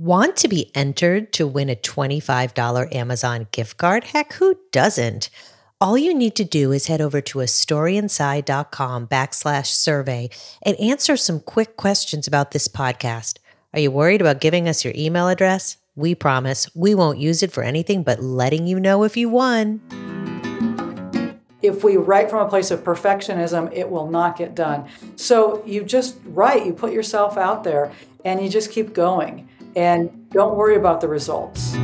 Want 0.00 0.38
to 0.38 0.48
be 0.48 0.74
entered 0.74 1.30
to 1.34 1.46
win 1.46 1.68
a 1.68 1.76
$25 1.76 2.94
Amazon 2.94 3.48
gift 3.52 3.76
card? 3.76 4.04
Heck, 4.04 4.32
who 4.32 4.56
doesn't? 4.72 5.28
All 5.78 5.98
you 5.98 6.14
need 6.14 6.34
to 6.36 6.44
do 6.44 6.72
is 6.72 6.86
head 6.86 7.02
over 7.02 7.20
to 7.20 7.40
astoryinside.com 7.40 9.08
backslash 9.08 9.66
survey 9.66 10.30
and 10.62 10.80
answer 10.80 11.18
some 11.18 11.40
quick 11.40 11.76
questions 11.76 12.26
about 12.26 12.52
this 12.52 12.66
podcast. 12.66 13.40
Are 13.74 13.80
you 13.80 13.90
worried 13.90 14.22
about 14.22 14.40
giving 14.40 14.70
us 14.70 14.86
your 14.86 14.94
email 14.96 15.28
address? 15.28 15.76
We 15.94 16.14
promise 16.14 16.74
we 16.74 16.94
won't 16.94 17.18
use 17.18 17.42
it 17.42 17.52
for 17.52 17.62
anything 17.62 18.02
but 18.02 18.22
letting 18.22 18.66
you 18.66 18.80
know 18.80 19.04
if 19.04 19.18
you 19.18 19.28
won. 19.28 19.82
If 21.60 21.84
we 21.84 21.98
write 21.98 22.30
from 22.30 22.46
a 22.46 22.48
place 22.48 22.70
of 22.70 22.82
perfectionism, 22.82 23.70
it 23.74 23.90
will 23.90 24.10
not 24.10 24.38
get 24.38 24.54
done. 24.54 24.88
So 25.16 25.62
you 25.66 25.84
just 25.84 26.16
write, 26.24 26.64
you 26.64 26.72
put 26.72 26.94
yourself 26.94 27.36
out 27.36 27.64
there, 27.64 27.92
and 28.24 28.42
you 28.42 28.48
just 28.48 28.70
keep 28.70 28.94
going 28.94 29.46
and 29.76 30.30
don't 30.30 30.56
worry 30.56 30.76
about 30.76 31.00
the 31.00 31.08
results. 31.08 31.76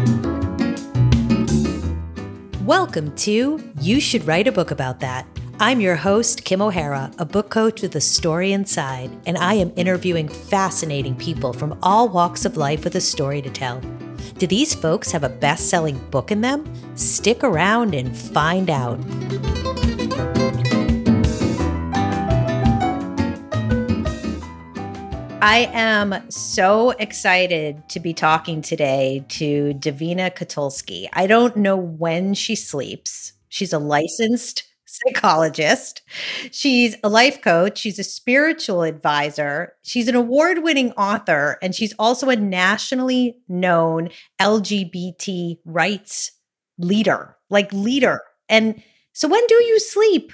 Welcome 2.62 3.14
to 3.16 3.62
You 3.80 4.00
Should 4.00 4.26
Write 4.26 4.48
a 4.48 4.52
Book 4.52 4.70
About 4.70 5.00
That. 5.00 5.26
I'm 5.60 5.80
your 5.80 5.96
host, 5.96 6.44
Kim 6.44 6.60
O'Hara, 6.60 7.10
a 7.18 7.24
book 7.24 7.48
coach 7.48 7.80
with 7.80 7.94
a 7.96 8.00
story 8.00 8.52
inside, 8.52 9.10
and 9.24 9.38
I 9.38 9.54
am 9.54 9.72
interviewing 9.76 10.28
fascinating 10.28 11.16
people 11.16 11.52
from 11.52 11.78
all 11.82 12.08
walks 12.08 12.44
of 12.44 12.56
life 12.56 12.84
with 12.84 12.96
a 12.96 13.00
story 13.00 13.40
to 13.40 13.50
tell. 13.50 13.80
Do 14.38 14.46
these 14.46 14.74
folks 14.74 15.10
have 15.12 15.24
a 15.24 15.30
best 15.30 15.70
selling 15.70 15.98
book 16.10 16.30
in 16.30 16.42
them? 16.42 16.70
Stick 16.94 17.42
around 17.42 17.94
and 17.94 18.14
find 18.14 18.68
out. 18.68 18.98
I 25.42 25.70
am 25.72 26.30
so 26.30 26.90
excited 26.92 27.88
to 27.90 28.00
be 28.00 28.14
talking 28.14 28.62
today 28.62 29.24
to 29.28 29.74
Davina 29.74 30.34
Katulski. 30.34 31.08
I 31.12 31.26
don't 31.26 31.56
know 31.56 31.76
when 31.76 32.32
she 32.32 32.54
sleeps. 32.54 33.34
She's 33.48 33.72
a 33.72 33.78
licensed 33.78 34.64
psychologist. 34.86 36.02
She's 36.50 36.96
a 37.04 37.10
life 37.10 37.42
coach. 37.42 37.78
She's 37.78 37.98
a 37.98 38.04
spiritual 38.04 38.82
advisor. 38.82 39.74
She's 39.82 40.08
an 40.08 40.14
award 40.14 40.62
winning 40.62 40.92
author, 40.92 41.58
and 41.60 41.74
she's 41.74 41.92
also 41.98 42.30
a 42.30 42.36
nationally 42.36 43.36
known 43.46 44.08
LGBT 44.40 45.58
rights 45.66 46.32
leader, 46.78 47.36
like 47.50 47.72
leader. 47.72 48.20
And 48.48 48.82
so, 49.12 49.28
when 49.28 49.46
do 49.46 49.54
you 49.54 49.80
sleep? 49.80 50.32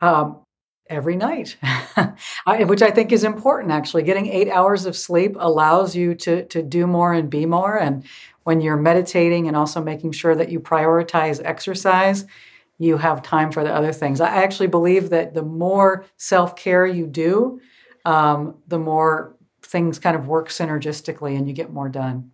Um, 0.00 0.43
every 0.88 1.16
night, 1.16 1.56
which 2.46 2.82
I 2.82 2.90
think 2.90 3.12
is 3.12 3.24
important 3.24 3.72
actually. 3.72 4.02
Getting 4.02 4.26
eight 4.26 4.50
hours 4.50 4.86
of 4.86 4.96
sleep 4.96 5.36
allows 5.38 5.96
you 5.96 6.14
to, 6.16 6.44
to 6.46 6.62
do 6.62 6.86
more 6.86 7.12
and 7.12 7.30
be 7.30 7.46
more. 7.46 7.78
And 7.78 8.04
when 8.44 8.60
you're 8.60 8.76
meditating 8.76 9.48
and 9.48 9.56
also 9.56 9.82
making 9.82 10.12
sure 10.12 10.34
that 10.34 10.50
you 10.50 10.60
prioritize 10.60 11.40
exercise, 11.44 12.26
you 12.78 12.96
have 12.96 13.22
time 13.22 13.50
for 13.50 13.64
the 13.64 13.72
other 13.72 13.92
things. 13.92 14.20
I 14.20 14.28
actually 14.28 14.66
believe 14.66 15.10
that 15.10 15.34
the 15.34 15.42
more 15.42 16.04
self 16.16 16.56
care 16.56 16.86
you 16.86 17.06
do, 17.06 17.60
um, 18.04 18.56
the 18.66 18.78
more 18.78 19.36
things 19.62 19.98
kind 19.98 20.16
of 20.16 20.26
work 20.26 20.48
synergistically 20.48 21.36
and 21.36 21.48
you 21.48 21.54
get 21.54 21.72
more 21.72 21.88
done. 21.88 22.30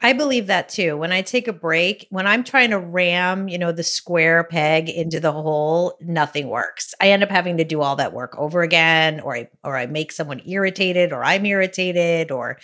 I 0.00 0.12
believe 0.12 0.46
that 0.46 0.68
too. 0.68 0.96
When 0.96 1.10
I 1.10 1.22
take 1.22 1.48
a 1.48 1.52
break, 1.52 2.06
when 2.10 2.26
I'm 2.26 2.44
trying 2.44 2.70
to 2.70 2.78
ram, 2.78 3.48
you 3.48 3.58
know, 3.58 3.72
the 3.72 3.82
square 3.82 4.44
peg 4.44 4.88
into 4.88 5.18
the 5.18 5.32
hole, 5.32 5.98
nothing 6.00 6.48
works. 6.48 6.94
I 7.00 7.10
end 7.10 7.24
up 7.24 7.30
having 7.30 7.56
to 7.56 7.64
do 7.64 7.80
all 7.80 7.96
that 7.96 8.12
work 8.12 8.36
over 8.38 8.62
again 8.62 9.18
or 9.18 9.34
I 9.34 9.48
or 9.64 9.76
I 9.76 9.86
make 9.86 10.12
someone 10.12 10.40
irritated 10.46 11.12
or 11.12 11.24
I'm 11.24 11.44
irritated 11.44 12.30
or 12.30 12.58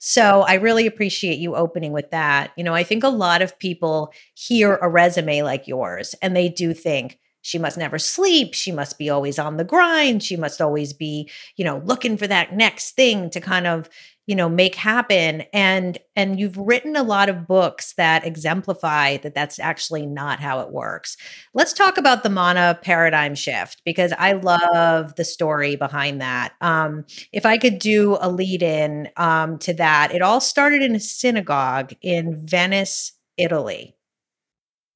so 0.00 0.42
I 0.42 0.54
really 0.54 0.86
appreciate 0.86 1.38
you 1.38 1.54
opening 1.54 1.92
with 1.92 2.10
that. 2.10 2.50
You 2.56 2.64
know, 2.64 2.74
I 2.74 2.82
think 2.82 3.04
a 3.04 3.08
lot 3.08 3.40
of 3.40 3.56
people 3.60 4.12
hear 4.34 4.74
a 4.76 4.88
resume 4.88 5.42
like 5.42 5.68
yours 5.68 6.16
and 6.20 6.34
they 6.34 6.48
do 6.48 6.74
think 6.74 7.20
she 7.42 7.58
must 7.58 7.78
never 7.78 7.98
sleep. 7.98 8.54
She 8.54 8.72
must 8.72 8.98
be 8.98 9.10
always 9.10 9.38
on 9.38 9.56
the 9.56 9.64
grind. 9.64 10.22
She 10.22 10.36
must 10.36 10.60
always 10.60 10.92
be 10.92 11.30
you 11.56 11.64
know 11.64 11.82
looking 11.84 12.16
for 12.16 12.26
that 12.26 12.54
next 12.54 12.92
thing 12.92 13.30
to 13.30 13.40
kind 13.40 13.66
of 13.66 13.88
you 14.26 14.36
know 14.36 14.48
make 14.48 14.74
happen. 14.74 15.42
And 15.52 15.98
and 16.14 16.38
you've 16.38 16.56
written 16.56 16.96
a 16.96 17.02
lot 17.02 17.28
of 17.28 17.46
books 17.46 17.94
that 17.94 18.24
exemplify 18.24 19.16
that 19.18 19.34
that's 19.34 19.58
actually 19.58 20.06
not 20.06 20.40
how 20.40 20.60
it 20.60 20.70
works. 20.70 21.16
Let's 21.54 21.72
talk 21.72 21.98
about 21.98 22.22
the 22.22 22.30
mana 22.30 22.78
paradigm 22.80 23.34
shift 23.34 23.82
because 23.84 24.12
i 24.18 24.32
love 24.32 25.14
the 25.16 25.24
story 25.24 25.76
behind 25.76 26.20
that. 26.20 26.52
Um, 26.60 27.04
if 27.32 27.46
i 27.46 27.58
could 27.58 27.78
do 27.78 28.16
a 28.20 28.30
lead 28.30 28.62
in 28.62 29.08
um, 29.16 29.58
to 29.58 29.72
that 29.74 30.14
it 30.14 30.22
all 30.22 30.40
started 30.40 30.82
in 30.82 30.94
a 30.94 31.00
synagogue 31.00 31.92
in 32.02 32.36
venice 32.46 33.12
italy 33.36 33.96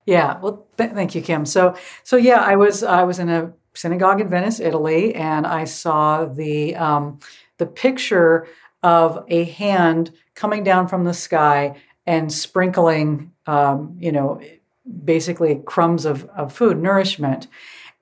yeah 0.06 0.38
well 0.40 0.66
th- 0.76 0.92
thank 0.92 1.14
you 1.14 1.22
kim 1.22 1.46
so 1.46 1.74
so 2.02 2.16
yeah 2.16 2.40
i 2.40 2.56
was 2.56 2.82
i 2.82 3.02
was 3.02 3.18
in 3.18 3.28
a 3.28 3.52
synagogue 3.74 4.20
in 4.20 4.28
venice 4.28 4.60
italy 4.60 5.14
and 5.14 5.46
i 5.46 5.64
saw 5.64 6.24
the 6.24 6.74
um, 6.76 7.18
the 7.58 7.66
picture 7.66 8.46
of 8.82 9.24
a 9.28 9.44
hand 9.44 10.12
coming 10.34 10.62
down 10.62 10.86
from 10.86 11.04
the 11.04 11.14
sky 11.14 11.74
and 12.06 12.30
sprinkling, 12.30 13.32
um, 13.46 13.96
you 13.98 14.12
know, 14.12 14.40
basically 15.04 15.62
crumbs 15.64 16.04
of, 16.04 16.24
of 16.36 16.52
food, 16.52 16.80
nourishment. 16.80 17.46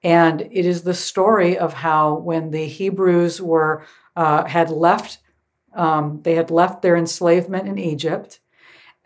And 0.03 0.41
it 0.41 0.67
is 0.67 0.83
the 0.83 0.95
story 0.95 1.57
of 1.57 1.73
how 1.73 2.17
when 2.17 2.51
the 2.51 2.67
Hebrews 2.67 3.41
were 3.41 3.87
uh, 4.17 4.45
had 4.45 4.71
left, 4.71 5.19
um, 5.75 6.21
they 6.23 6.35
had 6.35 6.51
left 6.51 6.83
their 6.83 6.97
enslavement 6.97 7.69
in 7.69 7.79
Egypt 7.79 8.41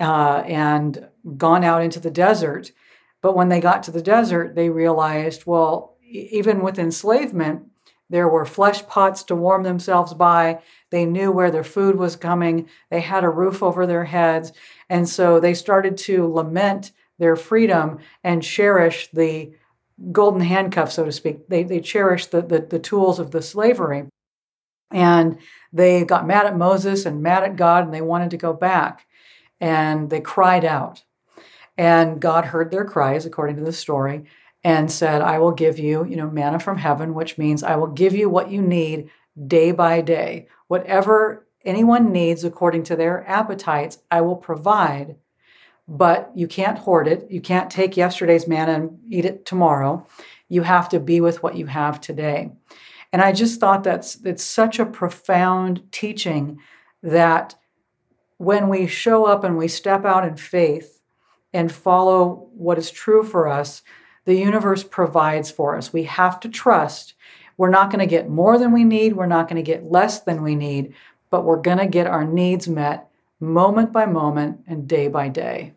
uh, 0.00 0.42
and 0.46 1.06
gone 1.36 1.64
out 1.64 1.82
into 1.82 2.00
the 2.00 2.10
desert. 2.10 2.72
But 3.26 3.34
when 3.34 3.48
they 3.48 3.58
got 3.58 3.82
to 3.82 3.90
the 3.90 4.00
desert, 4.00 4.54
they 4.54 4.70
realized, 4.70 5.46
well, 5.46 5.96
even 6.00 6.62
with 6.62 6.78
enslavement, 6.78 7.64
there 8.08 8.28
were 8.28 8.44
flesh 8.46 8.86
pots 8.86 9.24
to 9.24 9.34
warm 9.34 9.64
themselves 9.64 10.14
by. 10.14 10.60
They 10.90 11.06
knew 11.06 11.32
where 11.32 11.50
their 11.50 11.64
food 11.64 11.96
was 11.96 12.14
coming. 12.14 12.68
They 12.88 13.00
had 13.00 13.24
a 13.24 13.28
roof 13.28 13.64
over 13.64 13.84
their 13.84 14.04
heads. 14.04 14.52
And 14.88 15.08
so 15.08 15.40
they 15.40 15.54
started 15.54 15.96
to 15.96 16.32
lament 16.32 16.92
their 17.18 17.34
freedom 17.34 17.98
and 18.22 18.44
cherish 18.44 19.08
the 19.12 19.52
golden 20.12 20.42
handcuff, 20.42 20.92
so 20.92 21.04
to 21.04 21.10
speak. 21.10 21.48
They, 21.48 21.64
they 21.64 21.80
cherished 21.80 22.30
the, 22.30 22.42
the, 22.42 22.60
the 22.60 22.78
tools 22.78 23.18
of 23.18 23.32
the 23.32 23.42
slavery. 23.42 24.04
And 24.92 25.38
they 25.72 26.04
got 26.04 26.28
mad 26.28 26.46
at 26.46 26.56
Moses 26.56 27.04
and 27.04 27.24
mad 27.24 27.42
at 27.42 27.56
God, 27.56 27.86
and 27.86 27.92
they 27.92 28.02
wanted 28.02 28.30
to 28.30 28.36
go 28.36 28.52
back. 28.52 29.04
And 29.60 30.10
they 30.10 30.20
cried 30.20 30.64
out. 30.64 31.02
And 31.78 32.20
God 32.20 32.46
heard 32.46 32.70
their 32.70 32.84
cries, 32.84 33.26
according 33.26 33.56
to 33.56 33.64
the 33.64 33.72
story 33.72 34.24
and 34.66 34.90
said, 34.90 35.22
I 35.22 35.38
will 35.38 35.52
give 35.52 35.78
you, 35.78 36.04
you 36.04 36.16
know, 36.16 36.28
manna 36.28 36.58
from 36.58 36.76
heaven, 36.76 37.14
which 37.14 37.38
means 37.38 37.62
I 37.62 37.76
will 37.76 37.86
give 37.86 38.14
you 38.14 38.28
what 38.28 38.50
you 38.50 38.60
need 38.60 39.10
day 39.46 39.70
by 39.70 40.00
day. 40.00 40.48
Whatever 40.66 41.46
anyone 41.64 42.10
needs 42.10 42.42
according 42.42 42.82
to 42.84 42.96
their 42.96 43.24
appetites, 43.28 43.98
I 44.10 44.22
will 44.22 44.34
provide. 44.34 45.16
But 45.86 46.32
you 46.34 46.48
can't 46.48 46.78
hoard 46.78 47.06
it. 47.06 47.30
You 47.30 47.40
can't 47.40 47.70
take 47.70 47.96
yesterday's 47.96 48.48
manna 48.48 48.74
and 48.74 48.98
eat 49.08 49.24
it 49.24 49.46
tomorrow. 49.46 50.04
You 50.48 50.62
have 50.62 50.88
to 50.88 50.98
be 50.98 51.20
with 51.20 51.44
what 51.44 51.56
you 51.56 51.66
have 51.66 52.00
today. 52.00 52.50
And 53.12 53.22
I 53.22 53.30
just 53.30 53.60
thought 53.60 53.84
that's 53.84 54.16
that's 54.16 54.42
such 54.42 54.80
a 54.80 54.84
profound 54.86 55.82
teaching 55.92 56.58
that 57.04 57.54
when 58.38 58.68
we 58.68 58.88
show 58.88 59.26
up 59.26 59.44
and 59.44 59.56
we 59.56 59.68
step 59.68 60.04
out 60.04 60.26
in 60.26 60.36
faith 60.36 60.95
and 61.56 61.72
follow 61.72 62.48
what 62.54 62.78
is 62.78 62.90
true 62.90 63.24
for 63.24 63.48
us, 63.48 63.82
the 64.26 64.34
universe 64.34 64.84
provides 64.84 65.50
for 65.50 65.76
us. 65.76 65.92
We 65.92 66.04
have 66.04 66.38
to 66.40 66.48
trust. 66.48 67.14
We're 67.56 67.70
not 67.70 67.90
going 67.90 68.00
to 68.00 68.06
get 68.06 68.28
more 68.28 68.58
than 68.58 68.72
we 68.72 68.84
need, 68.84 69.14
we're 69.14 69.26
not 69.26 69.48
going 69.48 69.56
to 69.56 69.62
get 69.62 69.90
less 69.90 70.20
than 70.20 70.42
we 70.42 70.54
need, 70.54 70.94
but 71.30 71.44
we're 71.44 71.60
going 71.60 71.78
to 71.78 71.86
get 71.86 72.06
our 72.06 72.24
needs 72.24 72.68
met 72.68 73.08
moment 73.40 73.92
by 73.92 74.06
moment 74.06 74.60
and 74.66 74.88
day 74.88 75.08
by 75.08 75.28
day. 75.28 75.72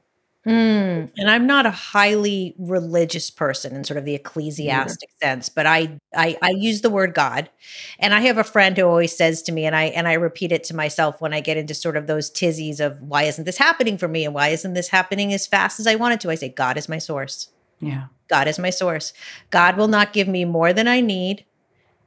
Mm, 0.49 1.11
and 1.15 1.29
I'm 1.29 1.45
not 1.45 1.67
a 1.67 1.71
highly 1.71 2.55
religious 2.57 3.29
person 3.29 3.75
in 3.75 3.83
sort 3.83 3.99
of 3.99 4.05
the 4.05 4.15
ecclesiastic 4.15 5.09
yeah. 5.21 5.27
sense, 5.27 5.47
but 5.47 5.67
I, 5.67 5.99
I 6.15 6.37
I 6.41 6.49
use 6.49 6.81
the 6.81 6.89
word 6.89 7.13
God, 7.13 7.51
and 7.99 8.15
I 8.15 8.21
have 8.21 8.39
a 8.39 8.43
friend 8.43 8.75
who 8.75 8.85
always 8.85 9.15
says 9.15 9.43
to 9.43 9.51
me, 9.51 9.65
and 9.65 9.75
I 9.75 9.83
and 9.83 10.07
I 10.07 10.13
repeat 10.13 10.51
it 10.51 10.63
to 10.65 10.75
myself 10.75 11.21
when 11.21 11.35
I 11.35 11.39
get 11.39 11.57
into 11.57 11.75
sort 11.75 11.95
of 11.95 12.07
those 12.07 12.31
tizzies 12.31 12.79
of 12.79 12.99
why 13.03 13.23
isn't 13.23 13.43
this 13.43 13.59
happening 13.59 13.99
for 13.99 14.07
me, 14.07 14.25
and 14.25 14.33
why 14.33 14.47
isn't 14.47 14.73
this 14.73 14.87
happening 14.87 15.33
as 15.33 15.45
fast 15.45 15.79
as 15.79 15.85
I 15.85 15.93
want 15.93 16.15
it 16.15 16.21
to? 16.21 16.31
I 16.31 16.35
say 16.35 16.49
God 16.49 16.77
is 16.77 16.89
my 16.89 16.97
source. 16.97 17.49
Yeah. 17.79 18.05
God 18.27 18.47
is 18.47 18.57
my 18.57 18.71
source. 18.71 19.13
God 19.51 19.77
will 19.77 19.87
not 19.87 20.13
give 20.13 20.27
me 20.27 20.45
more 20.45 20.73
than 20.73 20.87
I 20.87 20.99
need 20.99 21.45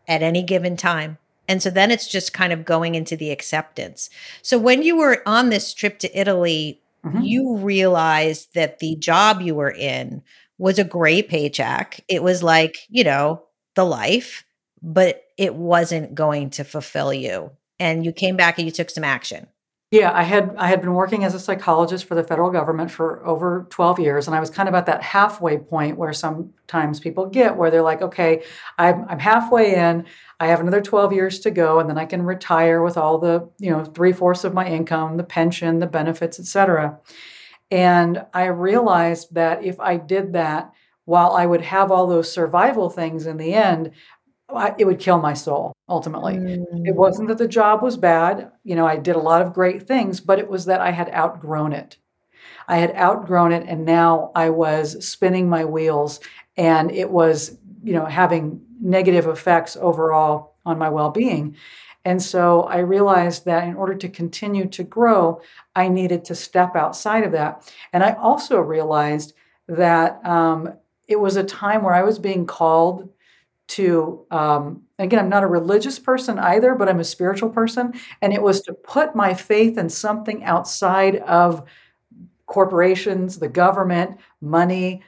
at 0.09 0.23
any 0.23 0.43
given 0.43 0.77
time. 0.77 1.19
And 1.49 1.63
so 1.63 1.71
then 1.71 1.91
it's 1.91 2.09
just 2.09 2.33
kind 2.33 2.53
of 2.53 2.65
going 2.65 2.95
into 2.95 3.17
the 3.17 3.31
acceptance. 3.31 4.11
So 4.43 4.59
when 4.59 4.83
you 4.83 4.97
were 4.97 5.23
on 5.27 5.51
this 5.51 5.73
trip 5.75 5.99
to 6.01 6.19
Italy, 6.19 6.82
mm-hmm. 7.05 7.21
you 7.23 7.57
realized 7.57 8.55
that 8.55 8.79
the 8.79 8.97
job 8.97 9.41
you 9.41 9.55
were 9.55 9.73
in 9.73 10.23
was 10.59 10.79
a 10.79 10.85
great 10.85 11.29
paycheck. 11.29 12.01
It 12.09 12.23
was 12.23 12.43
like, 12.43 12.79
you 12.89 13.05
know, 13.05 13.43
the 13.75 13.85
life, 13.85 14.45
but 14.83 15.25
it 15.39 15.55
wasn't 15.55 16.15
going 16.15 16.51
to 16.51 16.65
fulfill 16.65 17.13
you. 17.13 17.51
And 17.79 18.05
you 18.05 18.13
came 18.13 18.37
back 18.37 18.59
and 18.59 18.67
you 18.67 18.73
took 18.73 18.91
some 18.91 19.05
action. 19.05 19.49
Yeah, 19.93 20.11
I 20.11 20.23
had 20.23 20.55
I 20.57 20.69
had 20.69 20.81
been 20.81 20.95
working 20.95 21.23
as 21.23 21.35
a 21.35 21.39
psychologist 21.39 22.07
for 22.07 22.15
the 22.15 22.25
federal 22.25 22.51
government 22.51 22.91
for 22.91 23.25
over 23.27 23.67
12 23.69 24.01
years, 24.01 24.27
and 24.27 24.35
I 24.35 24.41
was 24.41 24.49
kind 24.49 24.67
of 24.67 24.75
at 24.75 24.87
that 24.87 25.03
halfway 25.03 25.59
point 25.59 25.99
where 25.99 26.15
sometimes 26.15 26.99
people 26.99 27.27
get 27.27 27.55
where 27.55 27.71
they're 27.71 27.83
like, 27.83 28.01
okay, 28.01 28.43
I'm, 28.79 29.05
I'm 29.07 29.19
halfway 29.19 29.75
in, 29.75 30.07
I 30.41 30.47
have 30.47 30.61
another 30.61 30.81
12 30.81 31.13
years 31.13 31.41
to 31.41 31.51
go, 31.51 31.79
and 31.79 31.91
then 31.91 31.99
I 31.99 32.07
can 32.07 32.23
retire 32.23 32.83
with 32.83 32.97
all 32.97 33.19
the, 33.19 33.47
you 33.59 33.71
know, 33.71 33.85
three 33.85 34.15
fourths 34.15 34.45
of 34.45 34.55
my 34.55 34.67
income, 34.67 35.19
the 35.19 35.25
pension, 35.25 35.79
the 35.79 35.87
benefits, 35.87 36.41
et 36.41 36.47
cetera. 36.47 36.99
And 37.71 38.25
I 38.33 38.47
realized 38.47 39.35
that 39.35 39.63
if 39.63 39.79
I 39.79 39.99
did 39.99 40.33
that, 40.33 40.73
while 41.05 41.33
I 41.33 41.45
would 41.45 41.63
have 41.63 41.91
all 41.93 42.07
those 42.07 42.33
survival 42.33 42.89
things 42.89 43.27
in 43.27 43.37
the 43.37 43.53
end, 43.53 43.91
I, 44.57 44.75
it 44.79 44.85
would 44.85 44.99
kill 44.99 45.19
my 45.19 45.35
soul 45.35 45.73
ultimately. 45.89 46.35
Mm. 46.35 46.87
It 46.87 46.95
wasn't 46.95 47.29
that 47.29 47.39
the 47.39 47.49
job 47.49 47.83
was 47.83 47.97
bad. 47.97 48.51
You 48.65 48.77
know, 48.77 48.87
I 48.87 48.97
did 48.97 49.17
a 49.17 49.21
lot 49.21 49.43
of 49.43 49.53
great 49.53 49.87
things, 49.87 50.21
but 50.21 50.39
it 50.39 50.49
was 50.49 50.65
that 50.67 50.81
I 50.81 50.91
had 50.91 51.13
outgrown 51.13 51.73
it. 51.73 51.97
I 52.69 52.77
had 52.77 52.95
outgrown 52.97 53.53
it, 53.53 53.67
and 53.69 53.85
now 53.85 54.31
I 54.35 54.51
was 54.51 55.05
spinning 55.07 55.49
my 55.49 55.65
wheels, 55.65 56.21
and 56.57 56.91
it 56.91 57.11
was, 57.11 57.59
you 57.83 57.93
know, 57.93 58.07
having 58.07 58.61
negative 58.81 59.27
effects 59.27 59.77
overall 59.81 60.55
on 60.65 60.79
my 60.79 60.89
well 60.89 61.11
being. 61.11 61.57
And 62.05 62.21
so 62.21 62.63
I 62.63 62.79
realized 62.79 63.45
that 63.45 63.69
in 63.69 63.77
order 63.77 63.95
to 63.95 64.09
continue 64.09 64.67
to 64.69 64.83
grow, 64.83 65.41
I 65.77 65.89
needed 65.89 66.25
to 66.27 66.35
step 66.35 66.75
outside 66.75 67.25
of 67.25 67.33
that. 67.33 67.73
And 67.93 68.03
I 68.03 68.13
also 68.15 68.59
realized 68.61 69.35
that 69.69 70.25
um, 70.27 70.73
it 71.07 71.21
was 71.21 71.37
a 71.37 71.45
time 71.45 71.83
where 71.85 71.95
I 71.95 72.03
was 72.03 72.19
being 72.19 72.47
called 72.47 73.09
to 73.69 74.27
um, 74.31 74.83
again 74.99 75.19
i'm 75.21 75.29
not 75.29 75.43
a 75.43 75.47
religious 75.47 75.99
person 75.99 76.39
either 76.39 76.75
but 76.75 76.89
i'm 76.89 77.01
a 77.01 77.05
spiritual 77.05 77.51
person. 77.51 77.93
And 78.21 78.33
it 78.33 78.43
was 78.43 78.61
to 78.63 78.73
put 78.75 79.15
my 79.17 79.35
faith 79.35 79.79
in 79.79 79.89
something 79.89 80.45
outside 80.45 81.17
of 81.17 81.63
corporations 82.47 83.39
the 83.39 83.49
government 83.49 84.19
money 84.41 85.03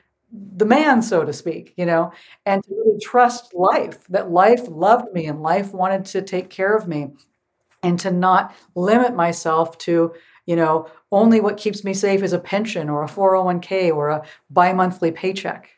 the 0.56 0.64
man 0.64 1.02
so 1.02 1.24
to 1.24 1.32
speak 1.32 1.74
you 1.76 1.86
know 1.86 2.12
and 2.46 2.62
to 2.64 2.70
really 2.74 2.98
trust 3.00 3.54
life 3.54 4.04
that 4.08 4.30
life 4.30 4.62
loved 4.68 5.12
me 5.12 5.26
and 5.26 5.42
life 5.42 5.72
wanted 5.72 6.04
to 6.06 6.22
take 6.22 6.50
care 6.50 6.74
of 6.76 6.88
me. 6.88 7.08
And 7.82 7.98
to 8.00 8.10
not 8.10 8.54
limit 8.74 9.14
myself 9.14 9.76
to 9.78 10.14
you 10.46 10.56
know 10.56 10.88
only 11.12 11.40
what 11.40 11.58
keeps 11.58 11.84
me 11.84 11.92
safe 11.94 12.22
is 12.22 12.32
a 12.32 12.38
pension 12.38 12.88
or 12.88 13.02
a 13.04 13.08
401k 13.08 13.94
or 13.94 14.08
a 14.08 14.24
bi-monthly 14.50 15.10
paycheck. 15.12 15.68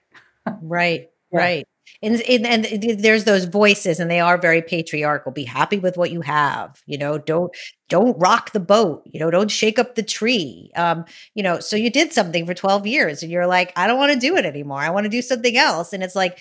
Right 0.62 1.10
yeah. 1.32 1.38
right 1.38 1.68
and, 2.02 2.20
and, 2.22 2.46
and 2.46 3.00
there's 3.00 3.24
those 3.24 3.44
voices 3.44 4.00
and 4.00 4.10
they 4.10 4.20
are 4.20 4.38
very 4.38 4.62
patriarchal. 4.62 5.32
Be 5.32 5.44
happy 5.44 5.78
with 5.78 5.96
what 5.96 6.10
you 6.10 6.20
have 6.20 6.82
you 6.86 6.98
know 6.98 7.18
don't 7.18 7.54
don't 7.88 8.18
rock 8.18 8.52
the 8.52 8.60
boat 8.60 9.02
you 9.06 9.20
know 9.20 9.30
don't 9.30 9.50
shake 9.50 9.78
up 9.78 9.94
the 9.94 10.02
tree. 10.02 10.70
Um 10.76 11.04
you 11.34 11.42
know 11.42 11.60
so 11.60 11.76
you 11.76 11.90
did 11.90 12.12
something 12.12 12.46
for 12.46 12.54
12 12.54 12.86
years 12.86 13.22
and 13.22 13.30
you're 13.30 13.46
like 13.46 13.72
i 13.76 13.86
don't 13.86 13.98
want 13.98 14.12
to 14.12 14.18
do 14.18 14.36
it 14.36 14.44
anymore. 14.44 14.80
I 14.80 14.90
want 14.90 15.04
to 15.04 15.10
do 15.10 15.22
something 15.22 15.56
else. 15.56 15.92
And 15.92 16.02
it's 16.02 16.16
like 16.16 16.38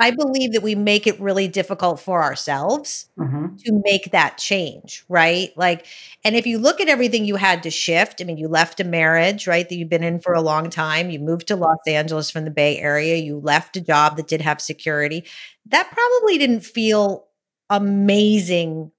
I 0.00 0.12
believe 0.12 0.52
that 0.52 0.62
we 0.62 0.76
make 0.76 1.06
it 1.08 1.20
really 1.20 1.48
difficult 1.48 1.98
for 1.98 2.22
ourselves 2.22 3.08
mm-hmm. 3.18 3.56
to 3.56 3.82
make 3.84 4.12
that 4.12 4.38
change, 4.38 5.04
right? 5.08 5.50
Like, 5.56 5.86
and 6.24 6.36
if 6.36 6.46
you 6.46 6.58
look 6.58 6.80
at 6.80 6.88
everything 6.88 7.24
you 7.24 7.34
had 7.34 7.64
to 7.64 7.70
shift, 7.70 8.20
I 8.20 8.24
mean, 8.24 8.38
you 8.38 8.46
left 8.46 8.78
a 8.78 8.84
marriage, 8.84 9.48
right, 9.48 9.68
that 9.68 9.74
you've 9.74 9.88
been 9.88 10.04
in 10.04 10.20
for 10.20 10.34
a 10.34 10.40
long 10.40 10.70
time. 10.70 11.10
You 11.10 11.18
moved 11.18 11.48
to 11.48 11.56
Los 11.56 11.78
Angeles 11.86 12.30
from 12.30 12.44
the 12.44 12.50
Bay 12.52 12.78
Area. 12.78 13.16
You 13.16 13.40
left 13.40 13.76
a 13.76 13.80
job 13.80 14.16
that 14.16 14.28
did 14.28 14.40
have 14.40 14.60
security. 14.60 15.24
That 15.66 15.90
probably 15.90 16.38
didn't 16.38 16.60
feel 16.60 17.26
amazing 17.68 18.92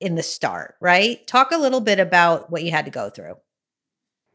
in 0.00 0.14
the 0.14 0.22
start, 0.22 0.76
right? 0.80 1.26
Talk 1.26 1.50
a 1.50 1.58
little 1.58 1.80
bit 1.80 2.00
about 2.00 2.50
what 2.50 2.62
you 2.62 2.70
had 2.70 2.86
to 2.86 2.90
go 2.90 3.10
through. 3.10 3.34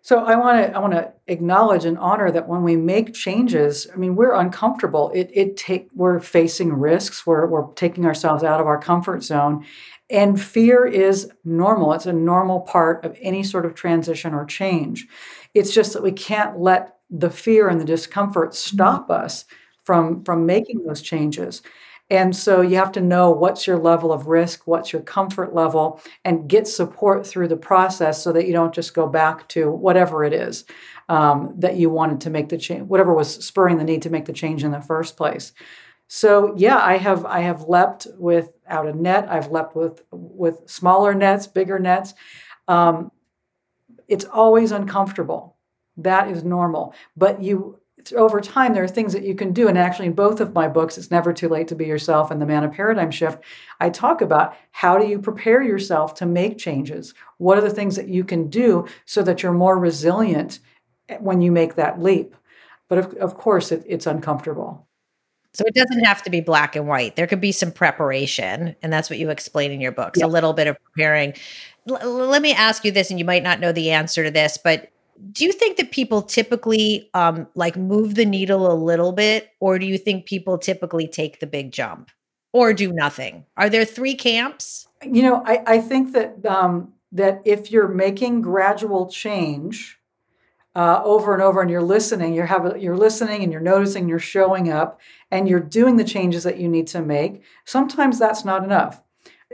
So 0.04 0.20
I 0.20 0.36
want 0.36 0.68
to 0.68 0.76
I 0.76 0.80
want 0.80 0.94
to 0.94 1.14
acknowledge 1.28 1.86
and 1.86 1.98
honor 1.98 2.30
that 2.30 2.50
when 2.50 2.62
we 2.62 2.76
make 2.76 3.14
changes, 3.14 3.88
I 3.92 3.96
mean 3.96 4.16
we're 4.16 4.34
uncomfortable. 4.34 5.10
It 5.16 5.32
it 5.34 5.56
take 5.56 5.88
we're 5.96 6.20
facing 6.20 6.74
risks. 6.74 7.26
We're 7.26 7.48
we're 7.48 7.72
taking 7.74 8.06
ourselves 8.06 8.44
out 8.44 8.60
of 8.60 8.68
our 8.68 8.78
comfort 8.78 9.24
zone, 9.24 9.66
and 10.10 10.40
fear 10.40 10.86
is 10.86 11.32
normal. 11.46 11.94
It's 11.94 12.06
a 12.06 12.12
normal 12.12 12.62
part 12.62 13.06
of 13.06 13.18
any 13.22 13.44
sort 13.44 13.66
of 13.66 13.76
transition 13.76 14.34
or 14.34 14.44
change. 14.44 15.08
It's 15.54 15.74
just 15.74 15.94
that 15.94 16.04
we 16.04 16.12
can't 16.12 16.60
let 16.60 16.98
the 17.10 17.30
fear 17.30 17.70
and 17.70 17.80
the 17.80 17.86
discomfort 17.86 18.54
stop 18.54 19.04
mm-hmm. 19.04 19.24
us 19.24 19.46
from 19.86 20.26
from 20.26 20.46
making 20.46 20.84
those 20.86 21.02
changes. 21.02 21.62
And 22.14 22.36
so 22.36 22.62
you 22.62 22.76
have 22.76 22.92
to 22.92 23.02
know 23.02 23.32
what's 23.32 23.66
your 23.66 23.80
level 23.80 24.14
of 24.14 24.28
risk, 24.28 24.68
what's 24.68 24.94
your 24.94 25.02
comfort 25.02 25.56
level, 25.56 26.00
and 26.24 26.48
get 26.48 26.68
support 26.68 27.26
through 27.26 27.48
the 27.48 27.58
process 27.58 28.22
so 28.22 28.32
that 28.34 28.46
you 28.46 28.54
don't 28.54 28.72
just 28.72 28.94
go 28.94 29.08
back 29.08 29.50
to 29.50 29.72
whatever 29.72 30.24
it 30.24 30.32
is 30.32 30.64
um, 31.10 31.56
that 31.58 31.76
you 31.76 31.90
wanted 31.90 32.22
to 32.22 32.30
make 32.30 32.50
the 32.50 32.58
change, 32.60 32.84
whatever 32.84 33.16
was 33.16 33.44
spurring 33.44 33.80
the 33.80 33.84
need 33.84 34.04
to 34.04 34.12
make 34.12 34.26
the 34.26 34.32
change 34.32 34.64
in 34.64 34.70
the 34.70 34.80
first 34.80 35.18
place. 35.18 35.54
So 36.08 36.54
yeah, 36.56 36.78
I 36.78 36.98
have 36.98 37.26
I 37.26 37.40
have 37.40 37.64
leapt 37.64 38.06
without 38.20 38.88
a 38.88 38.94
net. 38.94 39.26
I've 39.28 39.50
leapt 39.50 39.76
with 39.76 40.04
with 40.12 40.62
smaller 40.68 41.16
nets, 41.16 41.48
bigger 41.48 41.80
nets. 41.80 42.14
Um, 42.68 43.12
it's 44.08 44.26
always 44.26 44.72
uncomfortable. 44.72 45.58
That 45.98 46.28
is 46.28 46.44
normal. 46.44 46.94
But 47.18 47.42
you 47.42 47.80
over 48.12 48.42
time, 48.42 48.74
there 48.74 48.84
are 48.84 48.88
things 48.88 49.14
that 49.14 49.24
you 49.24 49.36
can 49.36 49.54
do. 49.54 49.68
And 49.68 49.78
actually, 49.78 50.08
in 50.08 50.14
both 50.14 50.42
of 50.42 50.54
my 50.54 50.68
books, 50.68 50.98
It's 50.98 51.12
Never 51.12 51.32
Too 51.32 51.48
Late 51.48 51.68
to 51.70 51.76
Be 51.76 51.86
Yourself 51.86 52.32
and 52.32 52.42
The 52.42 52.46
Man 52.46 52.64
of 52.64 52.74
Paradigm 52.74 53.12
Shift, 53.12 53.44
I 53.80 53.90
talk 53.90 54.22
about 54.22 54.56
how 54.72 54.98
do 54.98 55.08
you 55.08 55.20
prepare 55.20 55.62
yourself 55.62 56.14
to 56.16 56.26
make 56.26 56.58
changes? 56.58 57.14
What 57.38 57.58
are 57.58 57.62
the 57.62 57.70
things 57.70 57.96
that 57.96 58.10
you 58.10 58.24
can 58.24 58.50
do 58.50 58.88
so 59.06 59.24
that 59.24 59.42
you're 59.42 59.54
more 59.54 59.78
resilient 59.78 60.60
eh, 61.10 61.18
when 61.20 61.42
you 61.42 61.52
make 61.52 61.76
that 61.76 62.02
leap? 62.02 62.36
But 62.90 62.98
of, 62.98 63.14
of 63.16 63.38
course, 63.38 63.72
it, 63.72 63.84
it's 63.88 64.08
uncomfortable. 64.08 64.88
So 65.54 65.64
it 65.68 65.76
doesn't 65.76 66.04
have 66.04 66.24
to 66.24 66.32
be 66.32 66.42
black 66.42 66.76
and 66.76 66.88
white. 66.88 67.16
There 67.16 67.28
could 67.28 67.42
be 67.42 67.52
some 67.52 67.72
preparation. 67.72 68.76
And 68.82 68.92
that's 68.92 69.10
what 69.10 69.20
you 69.20 69.30
explain 69.30 69.72
in 69.72 69.80
your 69.80 69.92
books 69.92 70.20
yeah. 70.20 70.26
a 70.26 70.28
little 70.28 70.54
bit 70.54 70.68
of 70.68 70.78
preparing. 70.84 71.34
L- 71.88 72.28
let 72.28 72.42
me 72.42 72.54
ask 72.54 72.84
you 72.84 72.92
this, 72.92 73.12
and 73.12 73.20
you 73.20 73.26
might 73.26 73.44
not 73.44 73.60
know 73.60 73.72
the 73.72 73.92
answer 73.92 74.24
to 74.24 74.32
this, 74.32 74.58
but 74.58 74.90
do 75.32 75.46
you 75.46 75.52
think 75.52 75.78
that 75.78 75.92
people 75.92 76.22
typically 76.22 77.10
um, 77.14 77.48
like 77.56 77.76
move 77.76 78.16
the 78.16 78.26
needle 78.26 78.72
a 78.72 78.76
little 78.76 79.12
bit 79.12 79.52
or 79.60 79.80
do 79.80 79.86
you 79.86 79.98
think 79.98 80.26
people 80.26 80.58
typically 80.58 81.08
take 81.08 81.40
the 81.40 81.48
big 81.48 81.72
jump 81.72 82.12
or 82.52 82.74
do 82.74 82.92
nothing? 82.92 83.46
Are 83.58 83.70
there 83.70 83.86
three 83.86 84.16
camps? 84.16 84.88
You 85.04 85.22
know 85.22 85.44
i, 85.46 85.64
I 85.66 85.78
think 85.80 86.14
that 86.14 86.46
um, 86.46 86.94
that 87.12 87.42
if 87.46 87.72
you're 87.72 87.88
making 87.88 88.42
gradual 88.42 89.10
change 89.10 90.00
uh, 90.76 91.02
over 91.04 91.34
and 91.34 91.44
over 91.44 91.62
and 91.62 91.70
you're 91.70 91.82
listening 91.82 92.34
you're 92.34 92.46
having 92.46 92.80
you're 92.82 92.98
listening 92.98 93.44
and 93.44 93.52
you're 93.52 93.62
noticing 93.62 94.08
you're 94.08 94.20
showing 94.20 94.72
up 94.72 95.00
and 95.30 95.48
you're 95.48 95.60
doing 95.60 95.98
the 95.98 96.04
changes 96.04 96.44
that 96.44 96.58
you 96.58 96.68
need 96.68 96.88
to 96.88 97.02
make 97.02 97.44
sometimes 97.66 98.18
that's 98.18 98.46
not 98.46 98.64
enough. 98.64 99.02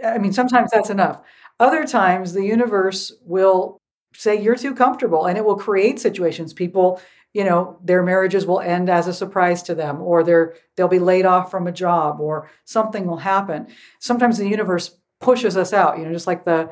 I 0.05 0.17
mean 0.17 0.33
sometimes 0.33 0.71
that's 0.71 0.89
enough. 0.89 1.21
Other 1.59 1.85
times 1.85 2.33
the 2.33 2.45
universe 2.45 3.11
will 3.25 3.78
say 4.13 4.41
you're 4.41 4.55
too 4.55 4.73
comfortable 4.73 5.25
and 5.25 5.37
it 5.37 5.45
will 5.45 5.55
create 5.55 5.99
situations. 5.99 6.53
People 6.53 7.01
you 7.33 7.43
know 7.43 7.77
their 7.83 8.01
marriages 8.01 8.45
will 8.45 8.59
end 8.59 8.89
as 8.89 9.07
a 9.07 9.13
surprise 9.13 9.61
to 9.63 9.75
them 9.75 10.01
or 10.01 10.23
they're 10.23 10.55
they'll 10.75 10.87
be 10.87 10.99
laid 10.99 11.25
off 11.25 11.51
from 11.51 11.67
a 11.67 11.71
job 11.71 12.19
or 12.19 12.49
something 12.65 13.05
will 13.05 13.17
happen. 13.17 13.67
Sometimes 13.99 14.37
the 14.37 14.47
universe 14.47 14.97
pushes 15.19 15.57
us 15.57 15.73
out 15.73 15.99
you 15.99 16.05
know 16.05 16.13
just 16.13 16.27
like 16.27 16.45
the 16.45 16.71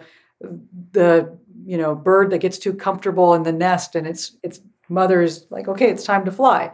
the 0.92 1.38
you 1.66 1.78
know 1.78 1.94
bird 1.94 2.30
that 2.32 2.40
gets 2.40 2.58
too 2.58 2.74
comfortable 2.74 3.34
in 3.34 3.44
the 3.44 3.52
nest 3.52 3.96
and 3.96 4.08
its 4.08 4.38
its 4.42 4.62
mother 4.90 5.22
is 5.22 5.46
like 5.50 5.68
okay 5.68 5.90
it's 5.90 6.04
time 6.04 6.26
to 6.26 6.32
fly. 6.32 6.72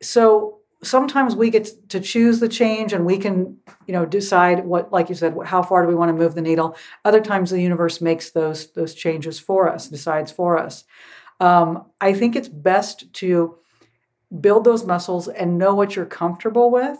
So 0.00 0.57
sometimes 0.82 1.34
we 1.34 1.50
get 1.50 1.68
to 1.88 2.00
choose 2.00 2.40
the 2.40 2.48
change 2.48 2.92
and 2.92 3.04
we 3.04 3.18
can 3.18 3.56
you 3.86 3.92
know 3.92 4.06
decide 4.06 4.64
what 4.64 4.92
like 4.92 5.08
you 5.08 5.14
said 5.14 5.36
how 5.44 5.62
far 5.62 5.82
do 5.82 5.88
we 5.88 5.94
want 5.94 6.08
to 6.08 6.12
move 6.12 6.34
the 6.34 6.42
needle. 6.42 6.76
Other 7.04 7.20
times 7.20 7.50
the 7.50 7.60
universe 7.60 8.00
makes 8.00 8.30
those 8.30 8.72
those 8.72 8.94
changes 8.94 9.38
for 9.38 9.68
us 9.72 9.88
decides 9.88 10.30
for 10.30 10.58
us. 10.58 10.84
Um, 11.40 11.84
i 12.00 12.12
think 12.12 12.34
it's 12.34 12.48
best 12.48 13.12
to 13.14 13.56
build 14.40 14.64
those 14.64 14.84
muscles 14.84 15.28
and 15.28 15.56
know 15.56 15.74
what 15.74 15.96
you're 15.96 16.04
comfortable 16.06 16.70
with 16.70 16.98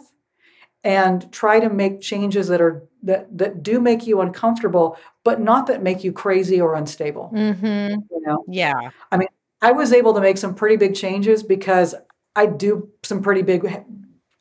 and 0.83 1.31
try 1.31 1.59
to 1.59 1.69
make 1.69 1.99
changes 2.01 2.47
that 2.47 2.61
are 2.61 2.87
that 3.03 3.37
that 3.37 3.63
do 3.63 3.79
make 3.79 4.07
you 4.07 4.21
uncomfortable 4.21 4.97
but 5.23 5.41
not 5.41 5.67
that 5.67 5.83
make 5.83 6.03
you 6.03 6.11
crazy 6.11 6.59
or 6.59 6.75
unstable. 6.75 7.29
Mm-hmm. 7.33 7.99
you 8.11 8.21
know? 8.25 8.43
Yeah. 8.47 8.91
I 9.11 9.17
mean 9.17 9.27
i 9.61 9.71
was 9.71 9.91
able 9.91 10.13
to 10.13 10.21
make 10.21 10.37
some 10.37 10.55
pretty 10.55 10.77
big 10.77 10.95
changes 10.95 11.43
because 11.43 11.95
I 12.35 12.45
do 12.45 12.89
some 13.03 13.21
pretty 13.21 13.41
big 13.41 13.83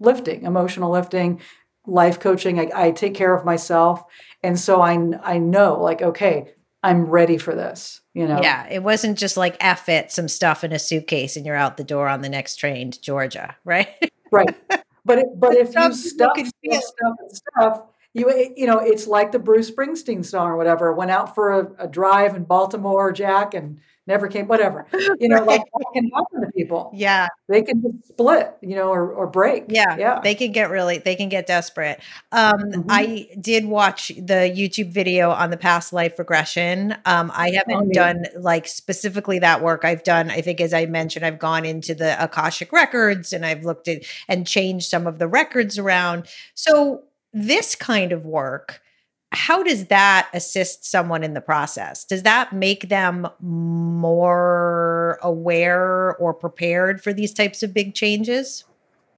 lifting, 0.00 0.44
emotional 0.44 0.90
lifting, 0.90 1.40
life 1.86 2.20
coaching. 2.20 2.60
I, 2.60 2.70
I 2.74 2.90
take 2.90 3.14
care 3.14 3.34
of 3.34 3.44
myself. 3.44 4.04
And 4.42 4.58
so 4.58 4.80
I, 4.80 4.98
I 5.22 5.38
know, 5.38 5.80
like, 5.80 6.02
okay, 6.02 6.54
I'm 6.82 7.06
ready 7.06 7.38
for 7.38 7.54
this. 7.54 8.00
You 8.14 8.26
know? 8.26 8.40
Yeah. 8.42 8.66
It 8.68 8.82
wasn't 8.82 9.18
just 9.18 9.36
like 9.36 9.56
F 9.60 9.88
it, 9.88 10.12
some 10.12 10.28
stuff 10.28 10.64
in 10.64 10.72
a 10.72 10.78
suitcase 10.78 11.36
and 11.36 11.46
you're 11.46 11.56
out 11.56 11.76
the 11.76 11.84
door 11.84 12.08
on 12.08 12.22
the 12.22 12.28
next 12.28 12.56
train 12.56 12.90
to 12.90 13.00
Georgia, 13.00 13.56
right? 13.64 13.88
right. 14.30 14.56
But 15.04 15.18
it, 15.18 15.26
but 15.36 15.54
if 15.54 15.68
you 15.74 15.92
stuff, 15.92 15.94
stuff, 15.94 16.36
stuff, 16.36 17.16
stuff, 17.32 17.82
you 18.14 18.52
you 18.56 18.66
know 18.66 18.78
it's 18.78 19.06
like 19.06 19.32
the 19.32 19.38
Bruce 19.38 19.70
Springsteen 19.70 20.24
song 20.24 20.48
or 20.48 20.56
whatever. 20.56 20.92
Went 20.92 21.10
out 21.10 21.34
for 21.34 21.52
a, 21.60 21.84
a 21.84 21.88
drive 21.88 22.34
in 22.36 22.44
Baltimore, 22.44 23.12
Jack, 23.12 23.54
and 23.54 23.78
never 24.06 24.26
came, 24.28 24.46
whatever. 24.48 24.86
You 25.20 25.28
know, 25.28 25.42
like 25.44 25.60
that 25.60 25.84
can 25.94 26.08
happen 26.14 26.40
to 26.42 26.50
people. 26.56 26.90
Yeah. 26.94 27.28
They 27.48 27.60
can 27.62 27.82
just 27.82 28.08
split, 28.08 28.54
you 28.62 28.74
know, 28.76 28.88
or, 28.88 29.10
or 29.12 29.26
break. 29.26 29.64
Yeah. 29.68 29.96
Yeah. 29.98 30.20
They 30.22 30.34
can 30.34 30.52
get 30.52 30.70
really, 30.70 30.98
they 30.98 31.14
can 31.16 31.28
get 31.28 31.46
desperate. 31.46 32.00
Um, 32.32 32.52
Mhm. 32.58 32.84
I 32.88 33.28
did 33.40 33.66
watch 33.66 34.08
the 34.08 34.50
YouTube 34.56 34.92
video 34.92 35.30
on 35.30 35.50
the 35.50 35.56
past 35.56 35.92
life 35.92 36.18
regression. 36.18 36.94
Um, 37.04 37.30
I 37.34 37.50
haven't 37.50 37.88
Oh, 37.88 37.92
done 37.92 38.24
like 38.38 38.66
specifically 38.68 39.40
that 39.40 39.60
work. 39.62 39.84
I've 39.84 40.04
done, 40.04 40.30
I 40.30 40.40
think, 40.40 40.60
as 40.60 40.72
I 40.72 40.86
mentioned, 40.86 41.26
I've 41.26 41.38
gone 41.38 41.64
into 41.66 41.94
the 41.94 42.22
Akashic 42.22 42.72
records 42.72 43.32
and 43.32 43.44
I've 43.44 43.64
looked 43.64 43.88
at 43.88 44.02
and 44.28 44.46
changed 44.46 44.88
some 44.88 45.06
of 45.06 45.18
the 45.18 45.28
records 45.28 45.78
around. 45.78 46.26
So, 46.54 47.02
this 47.46 47.74
kind 47.74 48.12
of 48.12 48.26
work, 48.26 48.80
how 49.32 49.62
does 49.62 49.86
that 49.86 50.28
assist 50.32 50.84
someone 50.84 51.22
in 51.22 51.34
the 51.34 51.40
process? 51.40 52.04
Does 52.04 52.22
that 52.22 52.52
make 52.52 52.88
them 52.88 53.28
more 53.40 55.18
aware 55.22 56.16
or 56.16 56.32
prepared 56.32 57.02
for 57.02 57.12
these 57.12 57.34
types 57.34 57.62
of 57.62 57.74
big 57.74 57.94
changes? 57.94 58.64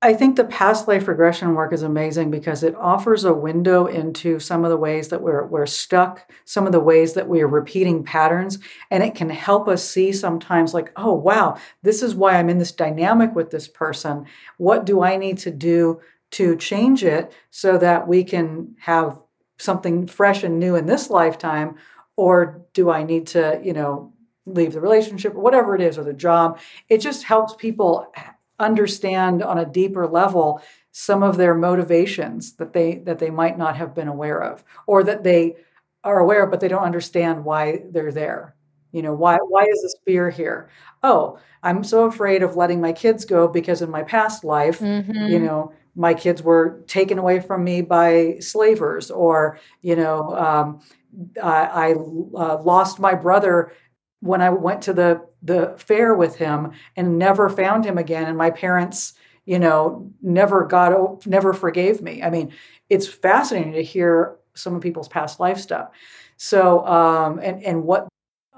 I 0.02 0.14
think 0.14 0.36
the 0.36 0.44
past 0.44 0.88
life 0.88 1.06
regression 1.08 1.54
work 1.54 1.74
is 1.74 1.82
amazing 1.82 2.30
because 2.30 2.62
it 2.62 2.74
offers 2.74 3.24
a 3.24 3.34
window 3.34 3.84
into 3.84 4.38
some 4.38 4.64
of 4.64 4.70
the 4.70 4.76
ways 4.78 5.08
that 5.08 5.20
we're, 5.20 5.44
we're 5.46 5.66
stuck, 5.66 6.32
some 6.46 6.64
of 6.64 6.72
the 6.72 6.80
ways 6.80 7.12
that 7.12 7.28
we 7.28 7.42
are 7.42 7.46
repeating 7.46 8.02
patterns, 8.02 8.58
and 8.90 9.02
it 9.02 9.14
can 9.14 9.28
help 9.28 9.68
us 9.68 9.84
see 9.84 10.10
sometimes, 10.10 10.72
like, 10.72 10.90
oh, 10.96 11.12
wow, 11.12 11.58
this 11.82 12.02
is 12.02 12.14
why 12.14 12.36
I'm 12.36 12.48
in 12.48 12.56
this 12.56 12.72
dynamic 12.72 13.34
with 13.34 13.50
this 13.50 13.68
person. 13.68 14.24
What 14.56 14.86
do 14.86 15.02
I 15.02 15.18
need 15.18 15.36
to 15.38 15.50
do 15.50 16.00
to 16.32 16.56
change 16.56 17.04
it 17.04 17.32
so 17.50 17.78
that 17.78 18.06
we 18.08 18.24
can 18.24 18.74
have 18.80 19.18
something 19.58 20.06
fresh 20.06 20.42
and 20.44 20.58
new 20.58 20.76
in 20.76 20.86
this 20.86 21.10
lifetime? 21.10 21.76
Or 22.16 22.62
do 22.74 22.90
I 22.90 23.02
need 23.02 23.26
to, 23.28 23.60
you 23.62 23.72
know, 23.72 24.12
leave 24.46 24.72
the 24.72 24.80
relationship 24.80 25.34
or 25.34 25.40
whatever 25.40 25.74
it 25.74 25.80
is, 25.80 25.98
or 25.98 26.04
the 26.04 26.12
job? 26.12 26.58
It 26.88 26.98
just 26.98 27.24
helps 27.24 27.54
people 27.54 28.12
understand 28.58 29.42
on 29.42 29.58
a 29.58 29.64
deeper 29.66 30.06
level 30.06 30.60
some 30.92 31.22
of 31.22 31.36
their 31.36 31.54
motivations 31.54 32.52
that 32.54 32.72
they 32.72 32.96
that 33.06 33.18
they 33.18 33.30
might 33.30 33.56
not 33.56 33.76
have 33.76 33.94
been 33.94 34.08
aware 34.08 34.42
of 34.42 34.62
or 34.86 35.02
that 35.04 35.22
they 35.24 35.56
are 36.04 36.18
aware 36.20 36.44
of 36.44 36.50
but 36.50 36.60
they 36.60 36.68
don't 36.68 36.82
understand 36.82 37.44
why 37.44 37.82
they're 37.90 38.12
there 38.12 38.54
you 38.92 39.00
know 39.02 39.14
why 39.14 39.36
why 39.48 39.62
is 39.64 39.80
this 39.82 39.94
fear 40.04 40.28
here 40.30 40.68
oh 41.04 41.38
i'm 41.62 41.82
so 41.84 42.04
afraid 42.04 42.42
of 42.42 42.56
letting 42.56 42.80
my 42.80 42.92
kids 42.92 43.24
go 43.24 43.48
because 43.48 43.82
in 43.82 43.90
my 43.90 44.02
past 44.02 44.44
life 44.44 44.80
you 44.80 45.38
Mhm. 45.38 45.46
know 45.46 45.72
my 45.94 46.14
kids 46.14 46.42
were 46.42 46.82
taken 46.86 47.18
away 47.18 47.40
from 47.40 47.64
me 47.64 47.82
by 47.82 48.36
slavers 48.40 49.10
or 49.10 49.58
you 49.82 49.96
know 49.96 50.36
um, 50.36 50.80
i, 51.42 51.64
I 51.64 51.92
uh, 51.92 52.62
lost 52.62 52.98
my 52.98 53.14
brother 53.14 53.72
when 54.20 54.40
i 54.40 54.50
went 54.50 54.82
to 54.82 54.92
the 54.92 55.20
the 55.42 55.74
fair 55.78 56.14
with 56.14 56.36
him 56.36 56.72
and 56.96 57.18
never 57.18 57.48
found 57.48 57.84
him 57.84 57.98
again. 57.98 58.26
And 58.26 58.36
my 58.36 58.50
parents 58.50 59.14
you 59.46 59.58
know 59.58 60.10
never 60.20 60.66
got 60.66 61.26
never 61.26 61.52
forgave 61.52 62.02
me. 62.02 62.22
I 62.22 62.30
mean 62.30 62.52
it's 62.88 63.06
fascinating 63.06 63.72
to 63.72 63.82
hear 63.82 64.36
some 64.54 64.74
of 64.74 64.82
people's 64.82 65.08
past 65.08 65.40
life 65.40 65.58
stuff. 65.58 65.90
So 66.36 66.86
um 66.86 67.40
and 67.42 67.62
and 67.64 67.84
what 67.84 68.08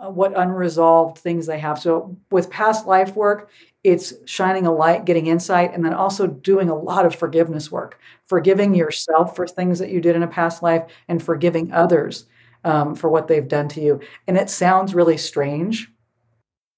uh, 0.02 0.10
what 0.10 0.36
unresolved 0.36 1.18
things 1.18 1.46
they 1.46 1.58
have. 1.58 1.78
So 1.78 2.16
with 2.30 2.50
past 2.50 2.86
life 2.86 3.14
work 3.14 3.50
it's 3.84 4.12
shining 4.26 4.66
a 4.66 4.72
light 4.72 5.04
getting 5.04 5.26
insight 5.26 5.74
and 5.74 5.84
then 5.84 5.94
also 5.94 6.26
doing 6.26 6.70
a 6.70 6.74
lot 6.74 7.04
of 7.04 7.14
forgiveness 7.14 7.70
work. 7.70 7.98
Forgiving 8.26 8.74
yourself 8.74 9.34
for 9.34 9.46
things 9.46 9.78
that 9.78 9.90
you 9.90 10.00
did 10.00 10.16
in 10.16 10.22
a 10.22 10.28
past 10.28 10.62
life 10.62 10.84
and 11.08 11.22
forgiving 11.22 11.72
others 11.72 12.26
um, 12.64 12.94
for 12.94 13.10
what 13.10 13.26
they've 13.26 13.48
done 13.48 13.68
to 13.68 13.80
you. 13.80 14.00
And 14.28 14.36
it 14.36 14.50
sounds 14.50 14.94
really 14.94 15.16
strange 15.16 15.92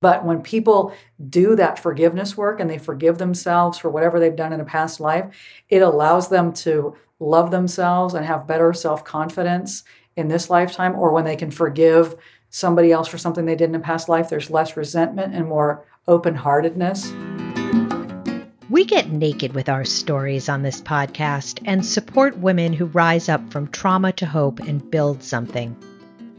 but 0.04 0.22
when 0.22 0.42
people 0.42 0.92
do 1.30 1.56
that 1.56 1.78
forgiveness 1.78 2.36
work 2.36 2.60
and 2.60 2.68
they 2.68 2.76
forgive 2.76 3.16
themselves 3.16 3.78
for 3.78 3.88
whatever 3.88 4.20
they've 4.20 4.36
done 4.36 4.52
in 4.52 4.60
a 4.60 4.64
past 4.66 5.00
life, 5.00 5.34
it 5.70 5.80
allows 5.80 6.28
them 6.28 6.52
to 6.52 6.94
love 7.20 7.50
themselves 7.50 8.12
and 8.12 8.22
have 8.26 8.46
better 8.46 8.74
self 8.74 9.02
confidence 9.02 9.82
in 10.16 10.28
this 10.28 10.50
lifetime. 10.50 10.94
Or 10.94 11.12
when 11.12 11.24
they 11.24 11.36
can 11.36 11.50
forgive 11.50 12.16
somebody 12.50 12.92
else 12.92 13.08
for 13.08 13.16
something 13.16 13.46
they 13.46 13.56
did 13.56 13.70
in 13.70 13.76
a 13.76 13.80
past 13.80 14.10
life, 14.10 14.28
there's 14.28 14.50
less 14.50 14.76
resentment 14.76 15.34
and 15.34 15.48
more 15.48 15.86
open 16.06 16.34
heartedness. 16.34 17.12
We 18.70 18.84
get 18.84 19.10
naked 19.10 19.54
with 19.54 19.68
our 19.68 19.84
stories 19.84 20.48
on 20.48 20.62
this 20.62 20.80
podcast 20.80 21.60
and 21.64 21.84
support 21.84 22.38
women 22.38 22.72
who 22.72 22.86
rise 22.86 23.28
up 23.28 23.52
from 23.52 23.68
trauma 23.68 24.12
to 24.12 24.26
hope 24.26 24.60
and 24.60 24.90
build 24.90 25.22
something. 25.22 25.76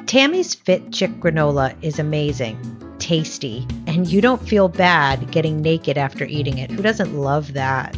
Tammy's 0.05 0.53
Fit 0.53 0.91
Chick 0.91 1.11
granola 1.19 1.75
is 1.81 1.97
amazing, 1.97 2.59
tasty, 2.99 3.65
and 3.87 4.05
you 4.07 4.21
don't 4.21 4.47
feel 4.47 4.67
bad 4.67 5.31
getting 5.31 5.61
naked 5.61 5.97
after 5.97 6.25
eating 6.25 6.57
it. 6.57 6.71
Who 6.71 6.81
doesn't 6.81 7.15
love 7.15 7.53
that? 7.53 7.95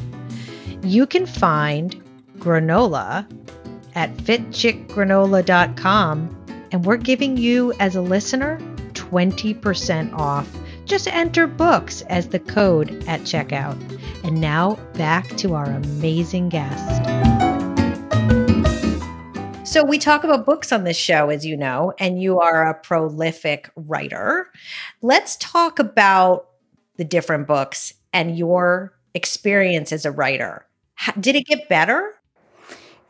You 0.84 1.08
can 1.08 1.26
find 1.26 2.00
granola 2.38 3.26
at 3.96 4.16
fitchickgranola.com, 4.18 6.46
and 6.72 6.86
we're 6.86 6.98
giving 6.98 7.38
you, 7.38 7.74
as 7.80 7.96
a 7.96 8.02
listener, 8.02 8.60
20% 8.94 10.14
off. 10.14 10.48
Just 10.88 11.08
enter 11.10 11.48
books 11.48 12.02
as 12.04 12.30
the 12.30 12.40
code 12.40 13.04
at 13.08 13.20
checkout. 13.22 13.78
And 14.24 14.40
now 14.40 14.76
back 14.94 15.28
to 15.38 15.54
our 15.54 15.66
amazing 15.66 16.48
guest. 16.48 17.04
So, 19.68 19.84
we 19.84 20.00
talk 20.00 20.24
about 20.24 20.46
books 20.46 20.72
on 20.72 20.86
this 20.86 20.96
show, 20.96 21.30
as 21.30 21.46
you 21.46 21.58
know, 21.58 21.94
and 22.00 22.22
you 22.22 22.40
are 22.40 22.66
a 22.68 22.74
prolific 22.74 23.70
writer. 23.76 24.50
Let's 25.02 25.36
talk 25.36 25.78
about 25.78 26.48
the 26.96 27.04
different 27.04 27.48
books 27.48 27.94
and 28.14 28.38
your 28.38 28.98
experience 29.14 29.92
as 29.92 30.06
a 30.06 30.12
writer. 30.12 30.66
Did 31.20 31.36
it 31.36 31.46
get 31.46 31.68
better? 31.68 32.14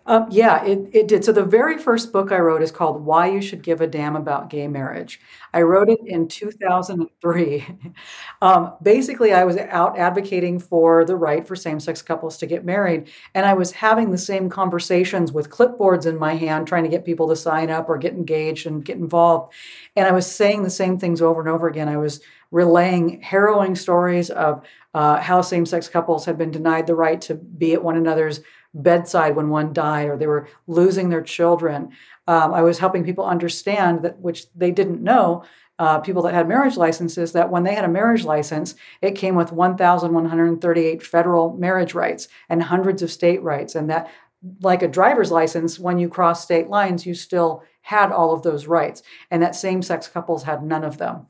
Um, 0.08 0.28
yeah, 0.32 0.64
it, 0.64 0.90
it 0.94 1.08
did. 1.10 1.26
So 1.26 1.34
the 1.34 1.44
very 1.44 1.78
first 1.78 2.14
book 2.14 2.32
I 2.32 2.40
wrote 2.40 2.62
is 2.62 2.72
called 2.72 3.04
Why 3.04 3.28
You 3.30 3.42
Should 3.42 3.62
Give 3.62 3.82
a 3.82 3.88
Damn 3.88 4.16
About 4.16 4.50
Gay 4.50 4.66
Marriage. 4.66 5.20
I 5.54 5.64
wrote 5.64 5.90
it 5.90 6.00
in 6.06 6.30
2003. 6.30 7.68
um, 8.42 8.74
basically, 8.82 9.34
I 9.34 9.44
was 9.44 9.58
out 9.58 10.00
advocating 10.00 10.60
for 10.60 11.04
the 11.04 11.18
right 11.18 11.46
for 11.46 11.58
same 11.58 11.82
sex 11.82 12.02
couples 12.02 12.38
to 12.38 12.46
get 12.46 12.64
married. 12.64 13.10
And 13.36 13.46
I 13.46 13.54
was 13.54 13.74
having 13.74 14.12
the 14.12 14.18
same 14.18 14.50
conversations 14.50 15.34
with 15.34 15.50
clipboards 15.50 16.06
in 16.06 16.18
my 16.18 16.36
hand, 16.36 16.68
trying 16.68 16.84
to 16.84 16.90
get 16.90 17.04
people 17.04 17.28
to 17.28 17.36
sign 17.36 17.70
up 17.70 17.90
or 17.90 17.98
get 17.98 18.14
engaged 18.14 18.66
and 18.66 18.86
get 18.86 18.96
involved. 18.96 19.54
And 19.98 20.08
I 20.08 20.14
was 20.14 20.26
saying 20.26 20.64
the 20.64 20.70
same 20.70 20.98
things 20.98 21.22
over 21.22 21.42
and 21.42 21.50
over 21.50 21.68
again. 21.68 21.90
I 21.90 21.98
was 21.98 22.22
relaying 22.52 23.22
harrowing 23.22 23.76
stories 23.76 24.30
of 24.30 24.64
uh, 24.94 25.20
how 25.20 25.42
same 25.42 25.66
sex 25.66 25.90
couples 25.90 26.24
had 26.26 26.38
been 26.38 26.50
denied 26.50 26.88
the 26.88 26.96
right 26.96 27.20
to 27.22 27.36
be 27.36 27.74
at 27.74 27.84
one 27.84 27.98
another's 27.98 28.40
bedside 28.84 29.36
when 29.36 29.50
one 29.50 29.74
died 29.74 30.08
or 30.08 30.18
they 30.18 30.28
were 30.28 30.48
losing 30.68 31.10
their 31.10 31.22
children. 31.22 31.92
Um, 32.28 32.54
I 32.54 32.62
was 32.62 32.80
helping 32.80 33.04
people 33.04 33.26
understand 33.26 34.04
that, 34.04 34.20
which 34.20 34.46
they 34.56 34.72
didn't 34.72 35.02
know, 35.02 35.44
uh, 35.80 36.00
people 36.00 36.24
that 36.24 36.34
had 36.34 36.48
marriage 36.48 36.76
licenses, 36.76 37.34
that 37.34 37.52
when 37.52 37.64
they 37.64 37.76
had 37.76 37.86
a 37.86 37.90
marriage 37.90 38.24
license, 38.24 38.76
it 39.02 39.12
came 39.12 39.36
with 39.36 39.52
1,138 39.52 41.04
federal 41.04 41.54
marriage 41.54 41.94
rights 41.94 42.28
and 42.50 42.64
hundreds 42.64 43.02
of 43.02 43.12
state 43.12 43.42
rights. 43.44 43.76
And 43.76 43.90
that, 43.90 44.10
like 44.62 44.82
a 44.82 44.88
driver's 44.88 45.32
license, 45.32 45.80
when 45.80 46.00
you 46.00 46.10
cross 46.10 46.44
state 46.44 46.68
lines, 46.68 47.06
you 47.06 47.14
still 47.14 47.64
had 47.82 48.12
all 48.12 48.34
of 48.34 48.44
those 48.44 48.68
rights. 48.68 49.04
And 49.32 49.42
that 49.42 49.56
same 49.56 49.82
sex 49.82 50.08
couples 50.08 50.44
had 50.44 50.64
none 50.64 50.84
of 50.84 50.98
them. 50.98 51.28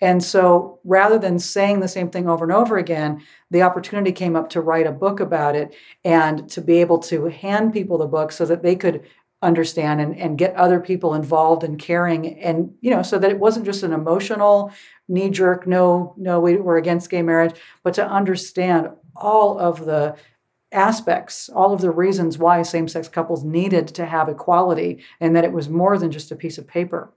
And 0.00 0.22
so 0.22 0.78
rather 0.84 1.18
than 1.18 1.38
saying 1.38 1.80
the 1.80 1.88
same 1.88 2.10
thing 2.10 2.28
over 2.28 2.44
and 2.44 2.52
over 2.52 2.76
again, 2.76 3.22
the 3.50 3.62
opportunity 3.62 4.12
came 4.12 4.36
up 4.36 4.48
to 4.50 4.60
write 4.60 4.86
a 4.86 4.92
book 4.92 5.20
about 5.20 5.56
it 5.56 5.74
and 6.04 6.48
to 6.50 6.60
be 6.60 6.78
able 6.80 6.98
to 7.00 7.26
hand 7.26 7.72
people 7.72 7.98
the 7.98 8.06
book 8.06 8.30
so 8.30 8.44
that 8.46 8.62
they 8.62 8.76
could 8.76 9.02
understand 9.42 10.00
and, 10.00 10.16
and 10.16 10.38
get 10.38 10.54
other 10.56 10.80
people 10.80 11.14
involved 11.14 11.62
and 11.62 11.78
caring 11.78 12.40
and 12.40 12.74
you 12.80 12.90
know 12.90 13.02
so 13.02 13.20
that 13.20 13.30
it 13.30 13.38
wasn't 13.38 13.64
just 13.64 13.84
an 13.84 13.92
emotional 13.92 14.72
knee 15.06 15.30
jerk 15.30 15.64
no 15.64 16.12
no 16.16 16.40
we, 16.40 16.56
we're 16.56 16.76
against 16.76 17.08
gay 17.08 17.22
marriage 17.22 17.54
but 17.84 17.94
to 17.94 18.04
understand 18.04 18.88
all 19.14 19.56
of 19.60 19.84
the 19.84 20.16
aspects 20.72 21.48
all 21.50 21.72
of 21.72 21.80
the 21.80 21.90
reasons 21.90 22.36
why 22.36 22.60
same-sex 22.62 23.08
couples 23.08 23.44
needed 23.44 23.86
to 23.86 24.04
have 24.04 24.28
equality 24.28 25.04
and 25.20 25.36
that 25.36 25.44
it 25.44 25.52
was 25.52 25.68
more 25.68 25.96
than 25.98 26.10
just 26.10 26.32
a 26.32 26.36
piece 26.36 26.58
of 26.58 26.66
paper 26.66 27.12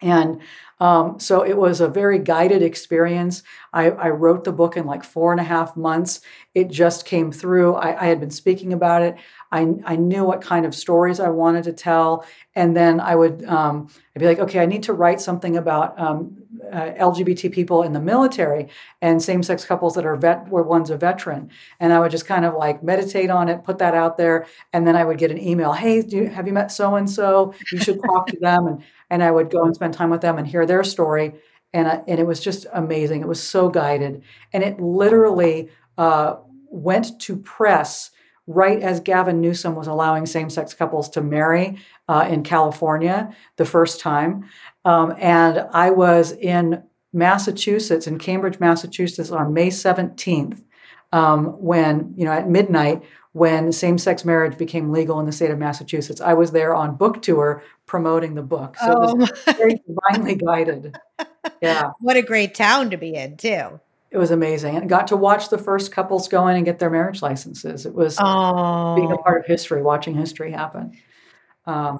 and 0.00 0.40
um, 0.78 1.18
so 1.18 1.42
it 1.42 1.56
was 1.56 1.80
a 1.80 1.88
very 1.88 2.18
guided 2.18 2.62
experience. 2.62 3.42
I, 3.72 3.90
I, 3.90 4.10
wrote 4.10 4.44
the 4.44 4.52
book 4.52 4.76
in 4.76 4.84
like 4.84 5.02
four 5.02 5.32
and 5.32 5.40
a 5.40 5.44
half 5.44 5.74
months. 5.74 6.20
It 6.54 6.68
just 6.68 7.06
came 7.06 7.32
through. 7.32 7.76
I, 7.76 8.02
I 8.02 8.06
had 8.06 8.20
been 8.20 8.30
speaking 8.30 8.74
about 8.74 9.00
it. 9.00 9.16
I, 9.52 9.74
I, 9.84 9.96
knew 9.96 10.24
what 10.24 10.40
kind 10.40 10.66
of 10.66 10.74
stories 10.74 11.20
I 11.20 11.28
wanted 11.28 11.64
to 11.64 11.72
tell. 11.72 12.26
And 12.54 12.76
then 12.76 13.00
I 13.00 13.14
would, 13.14 13.44
um, 13.44 13.88
I'd 14.14 14.20
be 14.20 14.26
like, 14.26 14.38
okay, 14.40 14.60
I 14.60 14.66
need 14.66 14.82
to 14.84 14.92
write 14.92 15.20
something 15.20 15.56
about 15.56 15.98
um, 15.98 16.36
uh, 16.72 16.92
LGBT 16.92 17.52
people 17.52 17.82
in 17.82 17.92
the 17.92 18.00
military 18.00 18.68
and 19.00 19.22
same-sex 19.22 19.64
couples 19.64 19.94
that 19.94 20.06
are 20.06 20.16
vet 20.16 20.48
where 20.48 20.62
one's 20.62 20.90
a 20.90 20.96
veteran, 20.96 21.50
and 21.80 21.92
I 21.92 22.00
would 22.00 22.10
just 22.10 22.26
kind 22.26 22.44
of 22.44 22.54
like 22.54 22.82
meditate 22.82 23.30
on 23.30 23.48
it, 23.48 23.64
put 23.64 23.78
that 23.78 23.94
out 23.94 24.16
there, 24.16 24.46
and 24.72 24.86
then 24.86 24.96
I 24.96 25.04
would 25.04 25.18
get 25.18 25.30
an 25.30 25.38
email, 25.38 25.72
hey, 25.72 26.02
you, 26.06 26.28
have 26.28 26.46
you 26.46 26.52
met 26.52 26.72
so 26.72 26.96
and 26.96 27.08
so? 27.08 27.54
You 27.72 27.78
should 27.78 28.00
talk 28.02 28.26
to 28.28 28.38
them, 28.40 28.66
and 28.66 28.82
and 29.10 29.22
I 29.22 29.30
would 29.30 29.50
go 29.50 29.64
and 29.64 29.74
spend 29.74 29.94
time 29.94 30.10
with 30.10 30.20
them 30.20 30.38
and 30.38 30.46
hear 30.46 30.66
their 30.66 30.82
story, 30.82 31.34
and 31.72 31.86
I, 31.86 32.02
and 32.08 32.18
it 32.18 32.26
was 32.26 32.40
just 32.40 32.66
amazing. 32.72 33.20
It 33.20 33.28
was 33.28 33.42
so 33.42 33.68
guided, 33.68 34.22
and 34.52 34.64
it 34.64 34.80
literally 34.80 35.70
uh, 35.98 36.36
went 36.70 37.20
to 37.20 37.36
press 37.36 38.10
right 38.46 38.80
as 38.80 39.00
Gavin 39.00 39.40
Newsom 39.40 39.74
was 39.74 39.86
allowing 39.86 40.26
same 40.26 40.50
sex 40.50 40.72
couples 40.72 41.08
to 41.10 41.20
marry 41.20 41.78
uh, 42.08 42.26
in 42.28 42.42
California 42.42 43.34
the 43.56 43.64
first 43.64 44.00
time. 44.00 44.48
Um, 44.84 45.14
and 45.18 45.66
I 45.72 45.90
was 45.90 46.32
in 46.32 46.82
Massachusetts, 47.12 48.06
in 48.06 48.18
Cambridge, 48.18 48.60
Massachusetts 48.60 49.30
on 49.30 49.52
May 49.52 49.68
17th, 49.68 50.62
um, 51.12 51.46
when, 51.60 52.14
you 52.16 52.24
know, 52.24 52.32
at 52.32 52.48
midnight, 52.48 53.02
when 53.32 53.72
same 53.72 53.98
sex 53.98 54.24
marriage 54.24 54.56
became 54.56 54.92
legal 54.92 55.20
in 55.20 55.26
the 55.26 55.32
state 55.32 55.50
of 55.50 55.58
Massachusetts. 55.58 56.20
I 56.20 56.34
was 56.34 56.52
there 56.52 56.74
on 56.74 56.96
book 56.96 57.22
tour 57.22 57.62
promoting 57.84 58.34
the 58.34 58.42
book. 58.42 58.76
So 58.78 58.94
oh, 58.96 59.10
it 59.10 59.16
was 59.18 59.30
very 59.56 59.82
divinely 59.86 60.34
guided. 60.36 60.96
Yeah. 61.62 61.92
What 62.00 62.16
a 62.16 62.22
great 62.22 62.56
town 62.56 62.90
to 62.90 62.96
be 62.96 63.14
in, 63.14 63.36
too 63.36 63.80
it 64.16 64.18
was 64.18 64.30
amazing 64.30 64.76
and 64.76 64.88
got 64.88 65.06
to 65.08 65.14
watch 65.14 65.50
the 65.50 65.58
first 65.58 65.92
couples 65.92 66.26
go 66.26 66.48
in 66.48 66.56
and 66.56 66.64
get 66.64 66.78
their 66.78 66.88
marriage 66.88 67.20
licenses. 67.20 67.84
It 67.84 67.92
was 67.92 68.16
oh. 68.18 68.94
being 68.96 69.12
a 69.12 69.18
part 69.18 69.40
of 69.40 69.46
history, 69.46 69.82
watching 69.82 70.14
history 70.14 70.50
happen. 70.50 70.92
Um, 71.66 71.98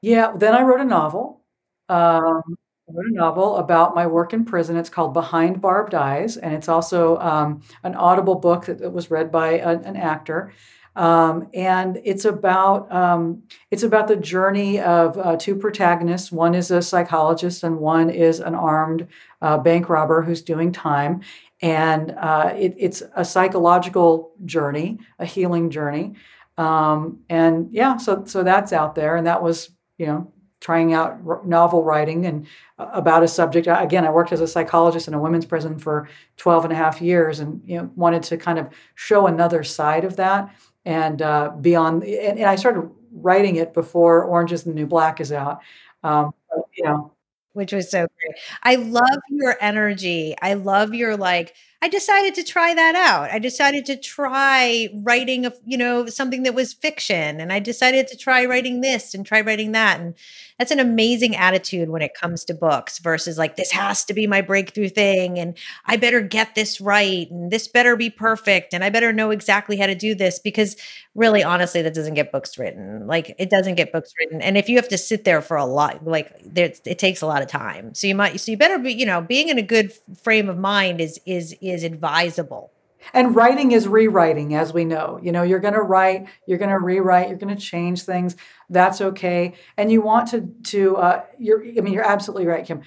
yeah, 0.00 0.32
then 0.34 0.54
I 0.54 0.62
wrote 0.62 0.80
a 0.80 0.86
novel. 0.86 1.42
Um, 1.90 2.56
I 2.88 2.92
wrote 2.94 3.08
a 3.08 3.14
novel 3.14 3.56
about 3.58 3.94
my 3.94 4.06
work 4.06 4.32
in 4.32 4.46
prison. 4.46 4.78
It's 4.78 4.88
called 4.88 5.12
Behind 5.12 5.60
Barbed 5.60 5.92
Eyes, 5.94 6.38
and 6.38 6.54
it's 6.54 6.70
also 6.70 7.18
um, 7.18 7.60
an 7.82 7.94
audible 7.94 8.36
book 8.36 8.64
that, 8.64 8.78
that 8.78 8.90
was 8.90 9.10
read 9.10 9.30
by 9.30 9.58
a, 9.58 9.78
an 9.80 9.96
actor. 9.96 10.54
Um, 10.96 11.48
and 11.52 12.00
it's 12.02 12.24
about 12.24 12.90
um, 12.90 13.42
it's 13.70 13.82
about 13.82 14.08
the 14.08 14.16
journey 14.16 14.80
of 14.80 15.18
uh, 15.18 15.36
two 15.36 15.54
protagonists. 15.54 16.32
One 16.32 16.54
is 16.54 16.70
a 16.70 16.80
psychologist, 16.80 17.62
and 17.62 17.78
one 17.78 18.08
is 18.08 18.40
an 18.40 18.54
armed 18.54 19.06
uh, 19.42 19.58
bank 19.58 19.90
robber 19.90 20.22
who's 20.22 20.40
doing 20.40 20.72
time 20.72 21.20
and 21.60 22.12
uh, 22.12 22.52
it, 22.56 22.74
it's 22.76 23.02
a 23.16 23.24
psychological 23.24 24.32
journey, 24.44 24.98
a 25.18 25.24
healing 25.24 25.70
journey. 25.70 26.14
Um, 26.56 27.20
and 27.28 27.68
yeah, 27.72 27.96
so 27.96 28.24
so 28.24 28.42
that's 28.42 28.72
out 28.72 28.94
there, 28.94 29.16
and 29.16 29.26
that 29.26 29.42
was 29.42 29.70
you 29.96 30.06
know 30.06 30.32
trying 30.60 30.92
out 30.92 31.46
novel 31.46 31.84
writing 31.84 32.26
and 32.26 32.46
uh, 32.78 32.90
about 32.92 33.22
a 33.22 33.28
subject. 33.28 33.68
Again, 33.70 34.04
I 34.04 34.10
worked 34.10 34.32
as 34.32 34.40
a 34.40 34.48
psychologist 34.48 35.08
in 35.08 35.14
a 35.14 35.20
women's 35.20 35.46
prison 35.46 35.78
for 35.78 36.08
12 36.36 36.64
and 36.64 36.72
a 36.72 36.76
half 36.76 37.00
years, 37.00 37.40
and 37.40 37.60
you 37.64 37.78
know 37.78 37.90
wanted 37.96 38.22
to 38.24 38.36
kind 38.36 38.58
of 38.58 38.68
show 38.94 39.26
another 39.26 39.62
side 39.62 40.04
of 40.04 40.16
that 40.16 40.52
and 40.84 41.22
uh, 41.22 41.50
beyond. 41.60 42.02
And, 42.04 42.38
and, 42.38 42.48
I 42.48 42.56
started 42.56 42.90
writing 43.12 43.56
it 43.56 43.74
before 43.74 44.24
Orange 44.24 44.52
is 44.52 44.64
the 44.64 44.72
New 44.72 44.86
Black 44.86 45.20
is 45.20 45.32
out. 45.32 45.60
Um, 46.02 46.32
you 46.76 46.84
know, 46.84 47.12
which 47.58 47.72
was 47.72 47.90
so 47.90 48.00
great. 48.00 48.36
I 48.62 48.76
love 48.76 49.20
your 49.30 49.56
energy. 49.60 50.34
I 50.40 50.54
love 50.54 50.94
your 50.94 51.16
like 51.16 51.54
I 51.80 51.88
decided 51.88 52.34
to 52.34 52.42
try 52.42 52.74
that 52.74 52.96
out. 52.96 53.30
I 53.30 53.38
decided 53.38 53.86
to 53.86 53.96
try 53.96 54.88
writing 55.04 55.46
a, 55.46 55.52
you 55.64 55.78
know, 55.78 56.06
something 56.06 56.42
that 56.42 56.54
was 56.54 56.72
fiction 56.72 57.40
and 57.40 57.52
I 57.52 57.60
decided 57.60 58.08
to 58.08 58.16
try 58.16 58.46
writing 58.46 58.80
this 58.80 59.14
and 59.14 59.24
try 59.24 59.42
writing 59.42 59.72
that 59.72 60.00
and 60.00 60.14
that's 60.58 60.72
an 60.72 60.80
amazing 60.80 61.36
attitude 61.36 61.88
when 61.88 62.02
it 62.02 62.14
comes 62.14 62.44
to 62.46 62.54
books 62.54 62.98
versus 62.98 63.38
like 63.38 63.54
this 63.54 63.70
has 63.70 64.04
to 64.06 64.14
be 64.14 64.26
my 64.26 64.40
breakthrough 64.40 64.88
thing 64.88 65.38
and 65.38 65.56
I 65.86 65.96
better 65.98 66.20
get 66.20 66.56
this 66.56 66.80
right 66.80 67.30
and 67.30 67.52
this 67.52 67.68
better 67.68 67.94
be 67.94 68.10
perfect 68.10 68.74
and 68.74 68.82
I 68.82 68.90
better 68.90 69.12
know 69.12 69.30
exactly 69.30 69.76
how 69.76 69.86
to 69.86 69.94
do 69.94 70.16
this 70.16 70.40
because 70.40 70.76
really 71.14 71.44
honestly 71.44 71.82
that 71.82 71.94
doesn't 71.94 72.14
get 72.14 72.32
books 72.32 72.58
written. 72.58 73.06
Like 73.06 73.36
it 73.38 73.50
doesn't 73.50 73.76
get 73.76 73.92
books 73.92 74.12
written 74.18 74.42
and 74.42 74.58
if 74.58 74.68
you 74.68 74.74
have 74.76 74.88
to 74.88 74.98
sit 74.98 75.22
there 75.22 75.40
for 75.40 75.56
a 75.56 75.64
lot 75.64 76.04
like 76.04 76.32
there 76.44 76.72
it 76.84 76.98
takes 76.98 77.22
a 77.22 77.26
lot 77.26 77.40
of 77.40 77.46
time. 77.46 77.94
So 77.94 78.08
you 78.08 78.16
might 78.16 78.40
so 78.40 78.50
you 78.50 78.58
better 78.58 78.80
be, 78.80 78.92
you 78.92 79.06
know, 79.06 79.20
being 79.20 79.48
in 79.48 79.58
a 79.58 79.62
good 79.62 79.92
frame 80.20 80.48
of 80.48 80.58
mind 80.58 81.00
is 81.00 81.20
is 81.24 81.56
is 81.70 81.84
advisable. 81.84 82.72
And 83.12 83.34
writing 83.34 83.72
is 83.72 83.86
rewriting, 83.86 84.54
as 84.54 84.72
we 84.72 84.84
know. 84.84 85.20
You 85.22 85.32
know, 85.32 85.42
you're 85.42 85.60
going 85.60 85.74
to 85.74 85.82
write, 85.82 86.26
you're 86.46 86.58
going 86.58 86.70
to 86.70 86.78
rewrite, 86.78 87.28
you're 87.28 87.38
going 87.38 87.54
to 87.54 87.60
change 87.60 88.02
things. 88.02 88.36
That's 88.68 89.00
okay. 89.00 89.54
And 89.76 89.90
you 89.90 90.00
want 90.00 90.28
to 90.30 90.52
to 90.70 90.96
uh, 90.96 91.24
you're. 91.38 91.64
I 91.64 91.80
mean, 91.80 91.92
you're 91.92 92.04
absolutely 92.04 92.46
right, 92.46 92.66
Kim. 92.66 92.82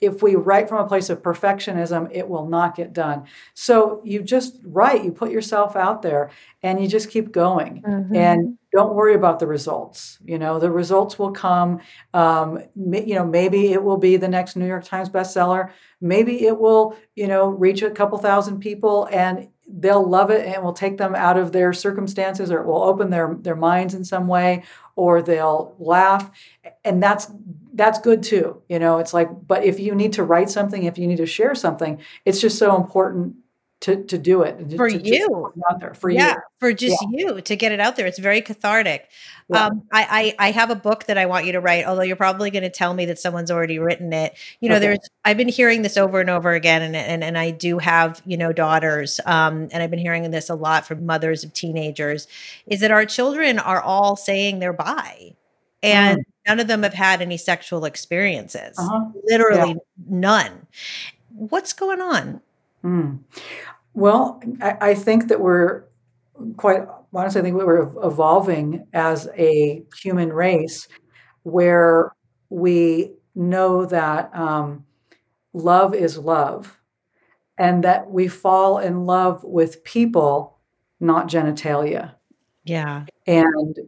If 0.00 0.22
we 0.22 0.34
write 0.34 0.68
from 0.68 0.84
a 0.84 0.88
place 0.88 1.08
of 1.08 1.22
perfectionism, 1.22 2.10
it 2.12 2.28
will 2.28 2.46
not 2.46 2.76
get 2.76 2.92
done. 2.92 3.24
So 3.54 4.02
you 4.04 4.22
just 4.22 4.58
write, 4.62 5.04
you 5.04 5.10
put 5.10 5.30
yourself 5.30 5.74
out 5.74 6.02
there, 6.02 6.30
and 6.62 6.80
you 6.80 6.86
just 6.86 7.10
keep 7.10 7.32
going. 7.32 7.82
Mm-hmm. 7.82 8.14
And 8.14 8.58
don't 8.76 8.94
worry 8.94 9.14
about 9.14 9.38
the 9.38 9.46
results. 9.46 10.18
You 10.22 10.38
know, 10.38 10.58
the 10.58 10.70
results 10.70 11.18
will 11.18 11.32
come. 11.32 11.80
Um, 12.12 12.62
you 12.76 13.14
know, 13.14 13.24
maybe 13.24 13.72
it 13.72 13.82
will 13.82 13.96
be 13.96 14.18
the 14.18 14.28
next 14.28 14.54
New 14.54 14.66
York 14.66 14.84
Times 14.84 15.08
bestseller. 15.08 15.70
Maybe 16.02 16.44
it 16.44 16.58
will, 16.60 16.94
you 17.14 17.26
know, 17.26 17.48
reach 17.48 17.80
a 17.80 17.90
couple 17.90 18.18
thousand 18.18 18.60
people 18.60 19.08
and 19.10 19.48
they'll 19.66 20.06
love 20.06 20.30
it 20.30 20.46
and 20.46 20.62
will 20.62 20.74
take 20.74 20.98
them 20.98 21.14
out 21.14 21.38
of 21.38 21.52
their 21.52 21.72
circumstances 21.72 22.50
or 22.50 22.60
it 22.60 22.66
will 22.66 22.82
open 22.82 23.08
their 23.08 23.38
their 23.40 23.56
minds 23.56 23.94
in 23.94 24.04
some 24.04 24.26
way 24.28 24.62
or 24.94 25.22
they'll 25.22 25.74
laugh 25.78 26.30
and 26.84 27.02
that's 27.02 27.32
that's 27.74 27.98
good 27.98 28.22
too 28.22 28.62
you 28.68 28.78
know 28.78 28.98
it's 28.98 29.12
like 29.12 29.28
but 29.48 29.64
if 29.64 29.80
you 29.80 29.92
need 29.92 30.12
to 30.12 30.22
write 30.22 30.48
something 30.48 30.84
if 30.84 30.96
you 30.96 31.06
need 31.08 31.16
to 31.16 31.26
share 31.26 31.52
something 31.52 32.00
it's 32.24 32.40
just 32.40 32.58
so 32.58 32.76
important 32.76 33.34
to 33.86 34.02
to 34.02 34.18
do 34.18 34.42
it 34.42 34.72
for 34.76 34.90
to, 34.90 35.00
you 35.00 35.52
out 35.70 35.78
there 35.78 35.94
for 35.94 36.10
yeah, 36.10 36.32
you 36.32 36.36
for 36.58 36.72
just 36.72 37.00
yeah. 37.12 37.26
you 37.26 37.40
to 37.40 37.54
get 37.54 37.70
it 37.70 37.78
out 37.78 37.94
there 37.94 38.04
it's 38.04 38.18
very 38.18 38.40
cathartic 38.40 39.08
yeah. 39.48 39.66
um, 39.66 39.82
I, 39.92 40.34
I, 40.38 40.48
I 40.48 40.50
have 40.50 40.70
a 40.70 40.74
book 40.74 41.04
that 41.04 41.16
i 41.16 41.24
want 41.26 41.46
you 41.46 41.52
to 41.52 41.60
write 41.60 41.86
although 41.86 42.02
you're 42.02 42.16
probably 42.16 42.50
going 42.50 42.64
to 42.64 42.70
tell 42.70 42.94
me 42.94 43.06
that 43.06 43.20
someone's 43.20 43.48
already 43.48 43.78
written 43.78 44.12
it 44.12 44.36
you 44.58 44.68
know 44.68 44.74
okay. 44.74 44.86
there's 44.86 44.98
i've 45.24 45.36
been 45.36 45.46
hearing 45.46 45.82
this 45.82 45.96
over 45.96 46.20
and 46.20 46.28
over 46.28 46.52
again 46.52 46.82
and 46.82 46.96
and, 46.96 47.22
and 47.22 47.38
i 47.38 47.52
do 47.52 47.78
have 47.78 48.20
you 48.26 48.36
know 48.36 48.52
daughters 48.52 49.20
um, 49.24 49.68
and 49.70 49.84
i've 49.84 49.90
been 49.90 50.00
hearing 50.00 50.28
this 50.32 50.50
a 50.50 50.56
lot 50.56 50.84
from 50.84 51.06
mothers 51.06 51.44
of 51.44 51.52
teenagers 51.52 52.26
is 52.66 52.80
that 52.80 52.90
our 52.90 53.06
children 53.06 53.60
are 53.60 53.80
all 53.80 54.16
saying 54.16 54.58
they're 54.58 54.72
bi 54.72 55.32
and 55.84 56.18
mm-hmm. 56.18 56.50
none 56.50 56.58
of 56.58 56.66
them 56.66 56.82
have 56.82 56.94
had 56.94 57.22
any 57.22 57.36
sexual 57.36 57.84
experiences 57.84 58.76
uh-huh. 58.80 59.04
literally 59.28 59.76
none 60.08 60.66
what's 61.30 61.72
going 61.72 62.00
on 62.00 62.40
Mm. 62.86 63.18
Well, 63.96 64.42
I, 64.60 64.76
I, 64.90 64.94
think 64.94 65.28
that 65.28 65.40
we're 65.40 65.84
quite 66.58 66.82
honestly, 67.14 67.40
I 67.40 67.44
think 67.44 67.56
we're 67.56 67.90
evolving 68.06 68.86
as 68.92 69.26
a 69.38 69.82
human 70.00 70.32
race 70.32 70.86
where 71.44 72.12
we 72.50 73.12
know 73.34 73.86
that 73.86 74.30
um, 74.36 74.84
love 75.54 75.94
is 75.94 76.18
love 76.18 76.78
and 77.56 77.84
that 77.84 78.10
we 78.10 78.28
fall 78.28 78.78
in 78.78 79.06
love 79.06 79.42
with 79.42 79.82
people, 79.82 80.58
not 81.00 81.28
genitalia. 81.28 82.16
Yeah. 82.64 83.06
And 83.26 83.78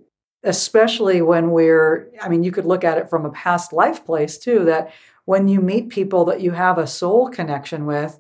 especially 0.43 1.21
when 1.21 1.51
we're, 1.51 2.09
I 2.23 2.31
mean, 2.31 2.43
you 2.43 2.51
could 2.51 2.65
look 2.65 2.83
at 2.83 2.97
it 2.97 3.11
from 3.11 3.27
a 3.27 3.33
past 3.33 3.75
life 3.75 4.07
place 4.07 4.39
too, 4.39 4.65
that 4.65 4.91
when 5.27 5.49
you 5.49 5.61
meet 5.61 5.91
people 5.91 6.25
that 6.25 6.41
you 6.41 6.53
have 6.53 6.79
a 6.79 6.87
soul 6.87 7.29
connection 7.29 7.85
with, 7.85 8.19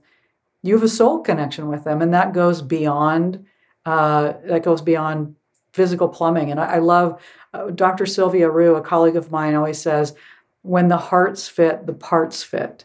you 0.62 0.74
have 0.74 0.82
a 0.82 0.88
soul 0.88 1.20
connection 1.20 1.68
with 1.68 1.84
them 1.84 2.02
and 2.02 2.12
that 2.14 2.32
goes 2.32 2.62
beyond 2.62 3.44
uh, 3.86 4.34
that 4.44 4.62
goes 4.62 4.82
beyond 4.82 5.34
physical 5.72 6.08
plumbing. 6.08 6.50
And 6.50 6.60
i, 6.60 6.74
I 6.74 6.78
love 6.78 7.20
uh, 7.54 7.70
dr 7.70 8.04
sylvia 8.06 8.50
rue 8.50 8.76
a 8.76 8.82
colleague 8.82 9.16
of 9.16 9.30
mine 9.30 9.54
always 9.54 9.80
says 9.80 10.14
when 10.62 10.88
the 10.88 10.96
hearts 10.96 11.48
fit 11.48 11.86
the 11.86 11.94
parts 11.94 12.42
fit 12.42 12.84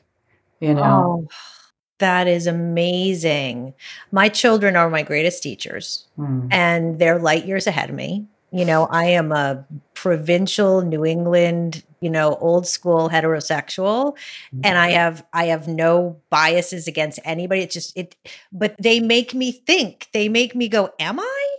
you 0.63 0.73
know? 0.73 1.27
Oh, 1.27 1.27
that 1.99 2.27
is 2.27 2.47
amazing. 2.47 3.73
My 4.11 4.29
children 4.29 4.75
are 4.75 4.89
my 4.89 5.03
greatest 5.03 5.43
teachers 5.43 6.07
mm. 6.17 6.47
and 6.51 6.99
they're 6.99 7.19
light 7.19 7.45
years 7.45 7.67
ahead 7.67 7.89
of 7.89 7.95
me 7.95 8.25
you 8.53 8.63
know 8.63 8.87
i 8.91 9.05
am 9.05 9.31
a 9.31 9.65
provincial 9.93 10.81
new 10.81 11.03
england 11.03 11.83
you 11.99 12.09
know 12.09 12.35
old 12.35 12.67
school 12.67 13.09
heterosexual 13.09 14.15
and 14.63 14.77
i 14.77 14.89
mm-hmm. 14.89 14.97
have 14.97 15.25
i 15.33 15.45
have 15.45 15.67
no 15.67 16.15
biases 16.29 16.87
against 16.87 17.19
anybody 17.25 17.61
it's 17.61 17.73
just 17.73 17.97
it 17.97 18.15
but 18.51 18.75
they 18.79 18.99
make 18.99 19.33
me 19.33 19.51
think 19.51 20.07
they 20.13 20.29
make 20.29 20.55
me 20.55 20.67
go 20.67 20.89
am 20.99 21.19
i 21.19 21.57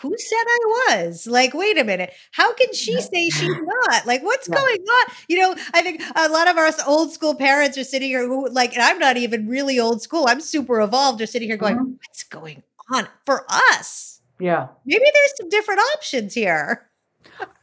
who 0.00 0.14
said 0.16 0.36
I 0.36 0.58
was? 0.88 1.26
Like, 1.26 1.54
wait 1.54 1.78
a 1.78 1.84
minute. 1.84 2.12
How 2.32 2.52
can 2.54 2.72
she 2.72 3.00
say 3.00 3.30
she's 3.30 3.56
not? 3.88 4.06
Like, 4.06 4.22
what's 4.22 4.48
yeah. 4.48 4.54
going 4.54 4.80
on? 4.80 5.14
You 5.28 5.40
know, 5.40 5.56
I 5.74 5.82
think 5.82 6.02
a 6.14 6.28
lot 6.28 6.48
of 6.48 6.56
our 6.56 6.70
old 6.86 7.12
school 7.12 7.34
parents 7.34 7.76
are 7.76 7.84
sitting 7.84 8.08
here 8.08 8.26
who, 8.26 8.48
like, 8.48 8.74
and 8.74 8.82
I'm 8.82 8.98
not 8.98 9.16
even 9.16 9.48
really 9.48 9.80
old 9.80 10.00
school. 10.00 10.26
I'm 10.28 10.40
super 10.40 10.80
evolved. 10.80 11.20
Are 11.20 11.26
sitting 11.26 11.48
here 11.48 11.56
going, 11.56 11.76
mm-hmm. 11.76 11.92
what's 11.92 12.22
going 12.22 12.62
on 12.92 13.08
for 13.26 13.44
us? 13.48 14.17
Yeah. 14.40 14.68
Maybe 14.84 15.04
there's 15.04 15.36
some 15.36 15.48
different 15.48 15.80
options 15.94 16.34
here. 16.34 16.88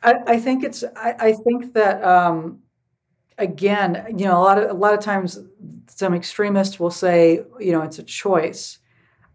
I, 0.04 0.16
I 0.28 0.40
think 0.40 0.64
it's. 0.64 0.84
I, 0.96 1.16
I 1.20 1.34
think 1.34 1.74
that 1.74 2.04
um, 2.04 2.60
again, 3.38 4.06
you 4.10 4.26
know, 4.26 4.38
a 4.38 4.44
lot 4.44 4.58
of 4.58 4.70
a 4.70 4.74
lot 4.74 4.94
of 4.94 5.00
times, 5.00 5.40
some 5.88 6.14
extremists 6.14 6.80
will 6.80 6.92
say, 6.92 7.44
you 7.60 7.72
know, 7.72 7.82
it's 7.82 8.00
a 8.00 8.04
choice, 8.04 8.80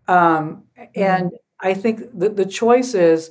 um, 0.08 0.64
and 0.94 1.30
I 1.60 1.74
think 1.74 2.18
the 2.18 2.28
the 2.28 2.46
choice 2.46 2.94
is, 2.94 3.30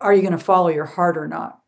are 0.00 0.12
you 0.12 0.20
going 0.20 0.32
to 0.32 0.38
follow 0.38 0.68
your 0.68 0.84
heart 0.84 1.16
or 1.16 1.28
not? 1.28 1.60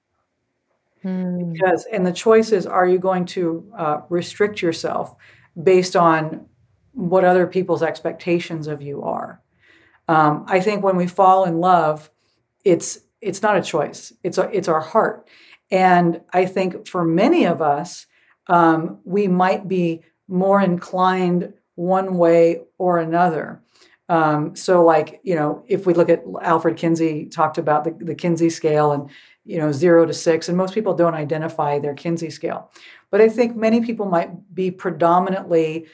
Mm. 1.05 1.53
Because 1.53 1.87
and 1.92 2.07
the 2.07 2.12
choice 2.12 2.53
is, 2.53 2.66
are 2.66 2.87
you 2.87 2.99
going 2.99 3.25
to 3.27 3.72
uh, 3.77 4.01
restrict 4.09 4.61
yourself 4.61 5.14
based 5.62 5.96
on 5.96 6.46
what 6.92 7.25
other 7.25 7.46
people's 7.46 7.83
expectations 7.83 8.66
of 8.66 8.83
you 8.83 9.03
are? 9.03 9.40
Um, 10.08 10.44
I 10.46 10.60
think 10.60 10.82
when 10.82 10.96
we 10.96 11.06
fall 11.06 11.44
in 11.44 11.58
love, 11.58 12.10
it's 12.64 13.00
it's 13.20 13.42
not 13.42 13.56
a 13.56 13.62
choice. 13.62 14.12
It's 14.22 14.38
a, 14.38 14.48
it's 14.52 14.68
our 14.68 14.80
heart, 14.80 15.28
and 15.70 16.20
I 16.32 16.46
think 16.46 16.86
for 16.86 17.04
many 17.04 17.44
of 17.44 17.60
us, 17.60 18.06
um, 18.46 19.00
we 19.04 19.26
might 19.28 19.68
be 19.68 20.02
more 20.28 20.60
inclined 20.60 21.52
one 21.74 22.18
way 22.18 22.62
or 22.78 22.98
another. 22.98 23.62
Um, 24.08 24.54
so, 24.54 24.84
like 24.84 25.20
you 25.24 25.34
know, 25.34 25.64
if 25.66 25.86
we 25.86 25.94
look 25.94 26.08
at 26.08 26.22
Alfred 26.42 26.76
Kinsey 26.76 27.26
talked 27.26 27.58
about 27.58 27.84
the, 27.84 28.04
the 28.04 28.14
Kinsey 28.14 28.50
scale 28.50 28.92
and 28.92 29.10
you 29.44 29.58
know 29.58 29.72
zero 29.72 30.06
to 30.06 30.14
six, 30.14 30.48
and 30.48 30.56
most 30.56 30.74
people 30.74 30.94
don't 30.94 31.14
identify 31.14 31.78
their 31.78 31.94
Kinsey 31.94 32.30
scale, 32.30 32.70
but 33.10 33.20
I 33.20 33.28
think 33.28 33.56
many 33.56 33.80
people 33.80 34.06
might 34.06 34.54
be 34.54 34.70
predominantly 34.70 35.86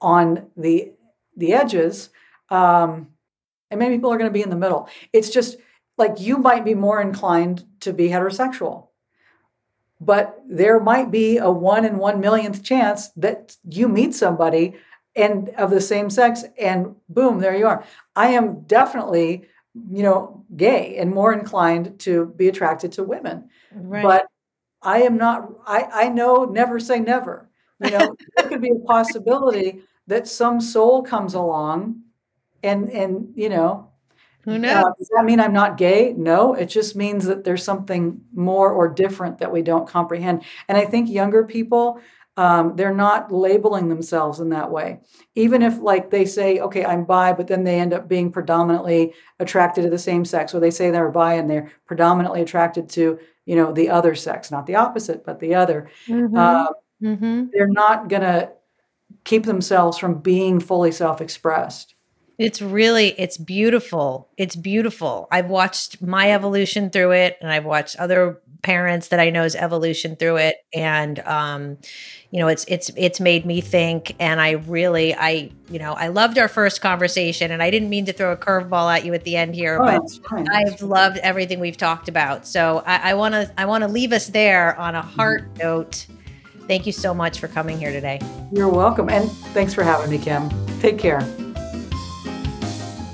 on 0.00 0.46
the 0.56 0.92
the 1.36 1.54
edges, 1.54 2.10
um, 2.50 3.08
and 3.72 3.78
many 3.80 3.96
people 3.96 4.12
are 4.12 4.18
going 4.18 4.30
to 4.30 4.32
be 4.32 4.42
in 4.42 4.50
the 4.50 4.56
middle. 4.56 4.88
It's 5.12 5.30
just 5.30 5.56
like 5.98 6.20
you 6.20 6.38
might 6.38 6.64
be 6.64 6.74
more 6.74 7.00
inclined 7.00 7.64
to 7.80 7.92
be 7.92 8.08
heterosexual 8.08 8.88
but 10.00 10.40
there 10.48 10.80
might 10.80 11.10
be 11.10 11.38
a 11.38 11.50
one 11.50 11.84
in 11.84 11.96
one 11.98 12.20
millionth 12.20 12.62
chance 12.62 13.10
that 13.10 13.56
you 13.68 13.88
meet 13.88 14.14
somebody 14.14 14.74
and 15.14 15.50
of 15.50 15.70
the 15.70 15.80
same 15.80 16.10
sex 16.10 16.44
and 16.58 16.96
boom 17.08 17.38
there 17.38 17.56
you 17.56 17.66
are 17.66 17.84
i 18.16 18.28
am 18.28 18.62
definitely 18.62 19.44
you 19.90 20.02
know 20.02 20.44
gay 20.56 20.96
and 20.98 21.10
more 21.12 21.32
inclined 21.32 21.98
to 22.00 22.26
be 22.36 22.48
attracted 22.48 22.92
to 22.92 23.04
women 23.04 23.48
Right. 23.74 24.02
but 24.02 24.26
i 24.82 25.02
am 25.02 25.16
not 25.16 25.48
i 25.66 25.84
i 25.92 26.08
know 26.08 26.44
never 26.44 26.80
say 26.80 26.98
never 26.98 27.48
you 27.80 27.90
know 27.90 28.16
there 28.36 28.48
could 28.48 28.60
be 28.60 28.70
a 28.70 28.86
possibility 28.86 29.82
that 30.08 30.26
some 30.26 30.60
soul 30.60 31.02
comes 31.02 31.34
along 31.34 32.01
and 32.62 32.90
and 32.90 33.28
you 33.36 33.48
know 33.48 33.88
Who 34.44 34.52
uh, 34.52 34.58
knows? 34.58 34.84
does 34.98 35.10
that 35.16 35.24
mean 35.24 35.40
I'm 35.40 35.52
not 35.52 35.78
gay? 35.78 36.14
No, 36.16 36.54
it 36.54 36.66
just 36.66 36.96
means 36.96 37.24
that 37.26 37.44
there's 37.44 37.62
something 37.64 38.20
more 38.34 38.72
or 38.72 38.88
different 38.88 39.38
that 39.38 39.52
we 39.52 39.62
don't 39.62 39.88
comprehend. 39.88 40.42
And 40.68 40.76
I 40.78 40.84
think 40.84 41.08
younger 41.10 41.44
people, 41.44 42.00
um, 42.36 42.74
they're 42.76 42.94
not 42.94 43.30
labeling 43.32 43.88
themselves 43.88 44.40
in 44.40 44.48
that 44.50 44.70
way. 44.70 45.00
Even 45.36 45.62
if, 45.62 45.78
like, 45.80 46.10
they 46.10 46.24
say, 46.24 46.58
okay, 46.60 46.84
I'm 46.84 47.04
bi, 47.04 47.32
but 47.34 47.46
then 47.46 47.62
they 47.64 47.78
end 47.78 47.92
up 47.92 48.08
being 48.08 48.32
predominantly 48.32 49.12
attracted 49.38 49.82
to 49.82 49.90
the 49.90 49.98
same 49.98 50.24
sex, 50.24 50.54
or 50.54 50.60
they 50.60 50.70
say 50.70 50.90
they're 50.90 51.10
bi 51.10 51.34
and 51.34 51.48
they're 51.50 51.70
predominantly 51.86 52.40
attracted 52.42 52.88
to, 52.90 53.18
you 53.46 53.56
know, 53.56 53.72
the 53.72 53.90
other 53.90 54.14
sex, 54.14 54.50
not 54.50 54.66
the 54.66 54.76
opposite, 54.76 55.24
but 55.24 55.38
the 55.40 55.54
other. 55.54 55.88
Mhm. 56.08 56.36
Uh, 56.36 56.68
Mhm. 57.02 57.50
they're 57.52 57.68
not 57.68 58.08
going 58.08 58.22
to 58.22 58.50
keep 59.24 59.44
themselves 59.46 59.98
from 59.98 60.20
being 60.20 60.60
fully 60.60 60.92
self 60.92 61.20
expressed. 61.20 61.94
It's 62.42 62.62
really 62.62 63.08
it's 63.18 63.36
beautiful. 63.36 64.28
It's 64.36 64.56
beautiful. 64.56 65.28
I've 65.30 65.46
watched 65.48 66.02
my 66.02 66.32
evolution 66.32 66.90
through 66.90 67.12
it 67.12 67.38
and 67.40 67.50
I've 67.50 67.64
watched 67.64 67.96
other 67.96 68.40
parents 68.62 69.08
that 69.08 69.18
I 69.18 69.30
know's 69.30 69.56
evolution 69.56 70.14
through 70.14 70.36
it 70.36 70.54
and 70.72 71.18
um 71.20 71.78
you 72.30 72.38
know 72.38 72.46
it's 72.46 72.64
it's 72.68 72.92
it's 72.96 73.18
made 73.18 73.44
me 73.44 73.60
think 73.60 74.14
and 74.20 74.40
I 74.40 74.52
really 74.52 75.14
I 75.16 75.50
you 75.68 75.80
know 75.80 75.94
I 75.94 76.08
loved 76.08 76.38
our 76.38 76.46
first 76.46 76.80
conversation 76.80 77.50
and 77.50 77.60
I 77.60 77.70
didn't 77.70 77.88
mean 77.88 78.06
to 78.06 78.12
throw 78.12 78.30
a 78.30 78.36
curveball 78.36 78.94
at 78.96 79.04
you 79.04 79.14
at 79.14 79.24
the 79.24 79.36
end 79.36 79.56
here 79.56 79.80
Oh, 79.82 79.84
but. 80.30 80.48
I've 80.52 80.80
loved 80.80 81.18
everything 81.18 81.58
we've 81.58 81.76
talked 81.76 82.08
about. 82.08 82.46
So 82.46 82.84
I 82.86 83.14
want 83.14 83.34
to 83.34 83.52
I 83.58 83.66
want 83.66 83.82
to 83.82 83.88
leave 83.88 84.12
us 84.12 84.28
there 84.28 84.78
on 84.78 84.94
a 84.94 85.02
heart 85.02 85.44
note. 85.58 86.06
Thank 86.68 86.86
you 86.86 86.92
so 86.92 87.12
much 87.12 87.40
for 87.40 87.48
coming 87.48 87.78
here 87.78 87.90
today. 87.90 88.20
You're 88.52 88.68
welcome. 88.68 89.08
And 89.08 89.30
thanks 89.52 89.74
for 89.74 89.82
having 89.82 90.08
me, 90.08 90.18
Kim. 90.18 90.48
Take 90.80 90.98
care. 90.98 91.20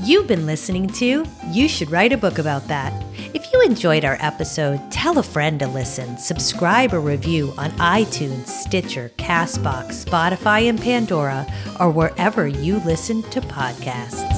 You've 0.01 0.29
been 0.29 0.47
listening 0.47 0.87
to 0.91 1.25
You 1.51 1.69
Should 1.69 1.91
Write 1.91 2.13
a 2.13 2.17
Book 2.17 2.39
About 2.39 2.69
That. 2.69 2.93
If 3.35 3.53
you 3.53 3.61
enjoyed 3.63 4.05
our 4.05 4.17
episode, 4.21 4.81
tell 4.93 5.19
a 5.19 5.25
friend 5.25 5.59
to 5.59 5.67
listen, 5.67 6.17
subscribe 6.19 6.95
or 6.95 7.01
review 7.01 7.53
on 7.59 7.73
iTunes, 7.73 8.47
Stitcher, 8.47 9.11
Castbox, 9.19 10.05
Spotify, 10.05 10.69
and 10.69 10.81
Pandora, 10.81 11.45
or 11.81 11.91
wherever 11.91 12.47
you 12.47 12.79
listen 12.85 13.23
to 13.31 13.41
podcasts. 13.41 14.38